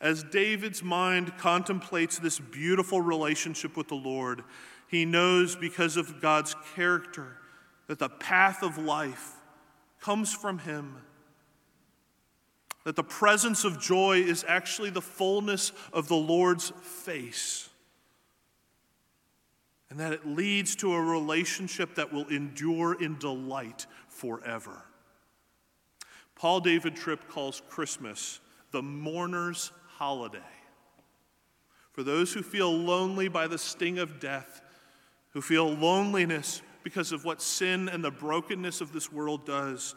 As 0.00 0.22
David's 0.22 0.82
mind 0.82 1.36
contemplates 1.36 2.18
this 2.18 2.38
beautiful 2.38 3.02
relationship 3.02 3.76
with 3.76 3.88
the 3.88 3.94
Lord, 3.94 4.42
he 4.88 5.04
knows 5.04 5.54
because 5.54 5.98
of 5.98 6.22
God's 6.22 6.56
character 6.74 7.36
that 7.86 7.98
the 7.98 8.08
path 8.08 8.62
of 8.62 8.78
life 8.78 9.32
comes 10.00 10.32
from 10.32 10.58
Him. 10.58 10.96
That 12.84 12.96
the 12.96 13.04
presence 13.04 13.64
of 13.64 13.80
joy 13.80 14.18
is 14.18 14.44
actually 14.46 14.90
the 14.90 15.00
fullness 15.00 15.72
of 15.92 16.08
the 16.08 16.16
Lord's 16.16 16.72
face. 16.82 17.68
And 19.88 20.00
that 20.00 20.12
it 20.12 20.26
leads 20.26 20.76
to 20.76 20.92
a 20.92 21.00
relationship 21.00 21.94
that 21.94 22.12
will 22.12 22.26
endure 22.28 23.00
in 23.00 23.18
delight 23.18 23.86
forever. 24.08 24.82
Paul 26.34 26.60
David 26.60 26.96
Tripp 26.96 27.28
calls 27.28 27.62
Christmas 27.68 28.40
the 28.70 28.82
mourner's 28.82 29.70
holiday. 29.86 30.40
For 31.92 32.02
those 32.02 32.32
who 32.32 32.42
feel 32.42 32.72
lonely 32.72 33.28
by 33.28 33.46
the 33.46 33.56
sting 33.56 33.98
of 33.98 34.18
death, 34.18 34.60
who 35.30 35.40
feel 35.40 35.72
loneliness 35.72 36.60
because 36.84 37.10
of 37.10 37.24
what 37.24 37.42
sin 37.42 37.88
and 37.88 38.04
the 38.04 38.10
brokenness 38.10 38.80
of 38.80 38.92
this 38.92 39.10
world 39.10 39.44
does, 39.44 39.96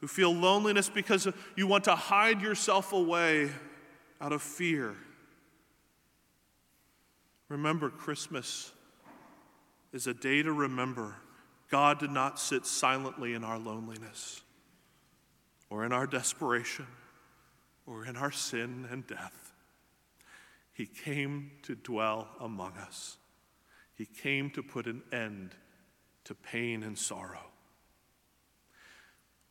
who 0.00 0.06
feel 0.06 0.34
loneliness 0.34 0.90
because 0.90 1.26
you 1.56 1.66
want 1.66 1.84
to 1.84 1.94
hide 1.94 2.42
yourself 2.42 2.92
away 2.92 3.48
out 4.20 4.32
of 4.32 4.42
fear. 4.42 4.94
Remember, 7.48 7.88
Christmas 7.88 8.72
is 9.92 10.06
a 10.06 10.12
day 10.12 10.42
to 10.42 10.52
remember 10.52 11.14
God 11.68 11.98
did 11.98 12.10
not 12.10 12.38
sit 12.38 12.64
silently 12.64 13.34
in 13.34 13.42
our 13.42 13.58
loneliness 13.58 14.42
or 15.68 15.84
in 15.84 15.92
our 15.92 16.06
desperation 16.06 16.86
or 17.86 18.06
in 18.06 18.16
our 18.16 18.30
sin 18.30 18.86
and 18.90 19.06
death. 19.06 19.52
He 20.72 20.86
came 20.86 21.52
to 21.62 21.74
dwell 21.74 22.28
among 22.40 22.72
us. 22.76 23.16
He 23.96 24.04
came 24.04 24.50
to 24.50 24.62
put 24.62 24.86
an 24.86 25.02
end 25.12 25.56
to 26.26 26.34
pain 26.34 26.82
and 26.82 26.96
sorrow. 26.96 27.50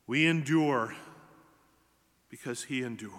We 0.06 0.26
endure 0.26 0.94
because 2.30 2.64
He 2.64 2.82
endured. 2.82 3.12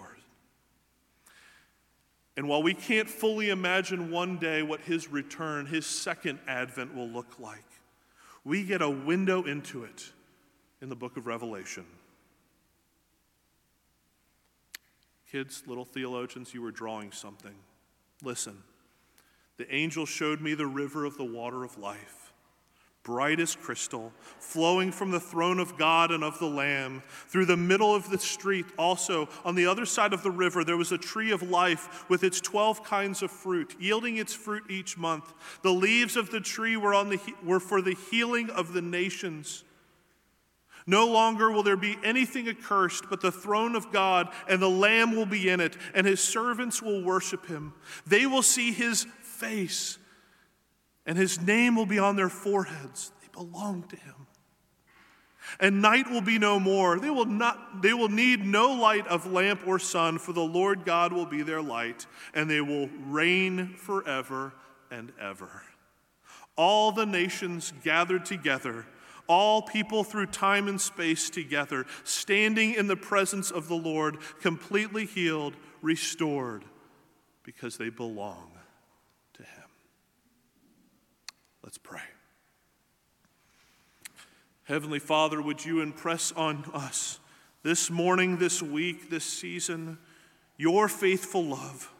And 2.36 2.48
while 2.48 2.62
we 2.62 2.72
can't 2.72 3.10
fully 3.10 3.50
imagine 3.50 4.10
one 4.10 4.38
day 4.38 4.62
what 4.62 4.80
His 4.80 5.10
return, 5.10 5.66
His 5.66 5.86
second 5.86 6.38
advent 6.46 6.94
will 6.94 7.08
look 7.08 7.38
like, 7.38 7.64
we 8.44 8.64
get 8.64 8.80
a 8.80 8.88
window 8.88 9.42
into 9.44 9.84
it 9.84 10.12
in 10.80 10.88
the 10.88 10.96
book 10.96 11.16
of 11.16 11.26
Revelation. 11.26 11.84
Kids, 15.30 15.62
little 15.66 15.84
theologians, 15.84 16.54
you 16.54 16.62
were 16.62 16.70
drawing 16.70 17.12
something. 17.12 17.54
Listen. 18.22 18.62
The 19.58 19.74
angel 19.74 20.06
showed 20.06 20.40
me 20.40 20.54
the 20.54 20.66
river 20.66 21.04
of 21.04 21.16
the 21.18 21.24
water 21.24 21.64
of 21.64 21.76
life, 21.76 22.27
bright 23.08 23.40
as 23.40 23.56
crystal, 23.56 24.12
flowing 24.38 24.92
from 24.92 25.10
the 25.10 25.18
throne 25.18 25.58
of 25.58 25.78
God 25.78 26.10
and 26.10 26.22
of 26.22 26.38
the 26.38 26.46
Lamb. 26.46 27.02
Through 27.28 27.46
the 27.46 27.56
middle 27.56 27.94
of 27.94 28.10
the 28.10 28.18
street, 28.18 28.66
also, 28.76 29.30
on 29.46 29.54
the 29.54 29.64
other 29.64 29.86
side 29.86 30.12
of 30.12 30.22
the 30.22 30.30
river, 30.30 30.62
there 30.62 30.76
was 30.76 30.92
a 30.92 30.98
tree 30.98 31.30
of 31.30 31.40
life 31.40 32.04
with 32.10 32.22
its 32.22 32.38
12 32.38 32.84
kinds 32.84 33.22
of 33.22 33.30
fruit, 33.30 33.74
yielding 33.80 34.18
its 34.18 34.34
fruit 34.34 34.64
each 34.68 34.98
month. 34.98 35.32
The 35.62 35.72
leaves 35.72 36.18
of 36.18 36.30
the 36.30 36.40
tree 36.40 36.76
were, 36.76 36.92
on 36.92 37.08
the, 37.08 37.18
were 37.42 37.60
for 37.60 37.80
the 37.80 37.96
healing 38.10 38.50
of 38.50 38.74
the 38.74 38.82
nations. 38.82 39.64
No 40.86 41.06
longer 41.06 41.50
will 41.50 41.62
there 41.62 41.78
be 41.78 41.96
anything 42.04 42.46
accursed, 42.46 43.04
but 43.08 43.22
the 43.22 43.32
throne 43.32 43.74
of 43.74 43.90
God 43.90 44.28
and 44.50 44.60
the 44.60 44.68
Lamb 44.68 45.16
will 45.16 45.24
be 45.24 45.48
in 45.48 45.60
it, 45.60 45.78
and 45.94 46.06
his 46.06 46.20
servants 46.20 46.82
will 46.82 47.02
worship 47.02 47.46
him. 47.46 47.72
They 48.06 48.26
will 48.26 48.42
see 48.42 48.70
his 48.70 49.06
face, 49.22 49.96
and 51.08 51.18
his 51.18 51.40
name 51.40 51.74
will 51.74 51.86
be 51.86 51.98
on 51.98 52.14
their 52.14 52.28
foreheads. 52.28 53.10
They 53.20 53.28
belong 53.32 53.82
to 53.88 53.96
him. 53.96 54.14
And 55.58 55.82
night 55.82 56.08
will 56.08 56.20
be 56.20 56.38
no 56.38 56.60
more. 56.60 57.00
They 57.00 57.10
will, 57.10 57.24
not, 57.24 57.82
they 57.82 57.94
will 57.94 58.10
need 58.10 58.44
no 58.44 58.72
light 58.72 59.08
of 59.08 59.26
lamp 59.26 59.66
or 59.66 59.80
sun, 59.80 60.18
for 60.18 60.32
the 60.32 60.40
Lord 60.40 60.84
God 60.84 61.12
will 61.12 61.26
be 61.26 61.42
their 61.42 61.62
light, 61.62 62.06
and 62.34 62.48
they 62.48 62.60
will 62.60 62.88
reign 63.06 63.74
forever 63.74 64.52
and 64.90 65.10
ever. 65.20 65.62
All 66.56 66.92
the 66.92 67.06
nations 67.06 67.72
gathered 67.82 68.24
together 68.24 68.86
all 69.28 69.60
people 69.60 70.02
through 70.04 70.26
time 70.26 70.66
and 70.68 70.80
space 70.80 71.30
together, 71.30 71.86
standing 72.02 72.74
in 72.74 72.86
the 72.86 72.96
presence 72.96 73.50
of 73.50 73.68
the 73.68 73.76
Lord, 73.76 74.16
completely 74.40 75.04
healed, 75.04 75.54
restored, 75.82 76.64
because 77.44 77.76
they 77.76 77.90
belong 77.90 78.50
to 79.34 79.42
Him. 79.42 79.64
Let's 81.68 81.76
pray. 81.76 82.00
Heavenly 84.64 85.00
Father, 85.00 85.42
would 85.42 85.66
you 85.66 85.82
impress 85.82 86.32
on 86.32 86.64
us 86.72 87.20
this 87.62 87.90
morning, 87.90 88.38
this 88.38 88.62
week, 88.62 89.10
this 89.10 89.26
season, 89.26 89.98
your 90.56 90.88
faithful 90.88 91.44
love? 91.44 91.92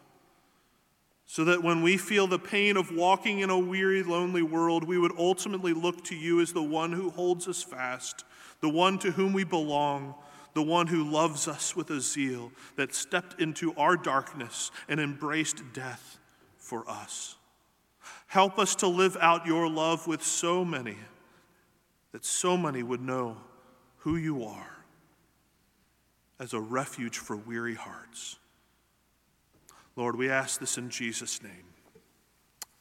so 1.27 1.45
that 1.45 1.61
when 1.61 1.83
we 1.83 1.97
feel 1.97 2.25
the 2.25 2.39
pain 2.39 2.77
of 2.77 2.91
walking 2.91 3.41
in 3.41 3.51
a 3.51 3.59
weary, 3.59 4.01
lonely 4.01 4.41
world, 4.41 4.83
we 4.85 4.97
would 4.97 5.15
ultimately 5.19 5.73
look 5.73 6.03
to 6.05 6.15
you 6.15 6.41
as 6.41 6.51
the 6.51 6.63
one 6.63 6.91
who 6.91 7.11
holds 7.11 7.47
us 7.47 7.61
fast, 7.61 8.23
the 8.61 8.69
one 8.69 8.97
to 8.97 9.11
whom 9.11 9.33
we 9.33 9.43
belong, 9.43 10.15
the 10.55 10.63
one 10.63 10.87
who 10.87 11.03
loves 11.03 11.47
us 11.47 11.75
with 11.75 11.91
a 11.91 12.01
zeal 12.01 12.51
that 12.75 12.95
stepped 12.95 13.39
into 13.39 13.71
our 13.75 13.95
darkness 13.95 14.71
and 14.87 14.99
embraced 14.99 15.61
death 15.73 16.17
for 16.57 16.89
us. 16.89 17.35
Help 18.29 18.59
us 18.59 18.75
to 18.75 18.87
live 18.87 19.17
out 19.19 19.47
your 19.47 19.67
love 19.67 20.05
with 20.05 20.23
so 20.23 20.63
many, 20.63 20.95
that 22.11 22.23
so 22.23 22.55
many 22.55 22.83
would 22.83 23.01
know 23.01 23.35
who 23.97 24.15
you 24.15 24.43
are 24.43 24.77
as 26.39 26.53
a 26.53 26.59
refuge 26.59 27.17
for 27.17 27.35
weary 27.35 27.73
hearts. 27.73 28.37
Lord, 29.95 30.15
we 30.15 30.29
ask 30.29 30.59
this 30.59 30.77
in 30.77 30.91
Jesus' 30.91 31.41
name. 31.41 31.73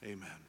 Amen. 0.05 0.48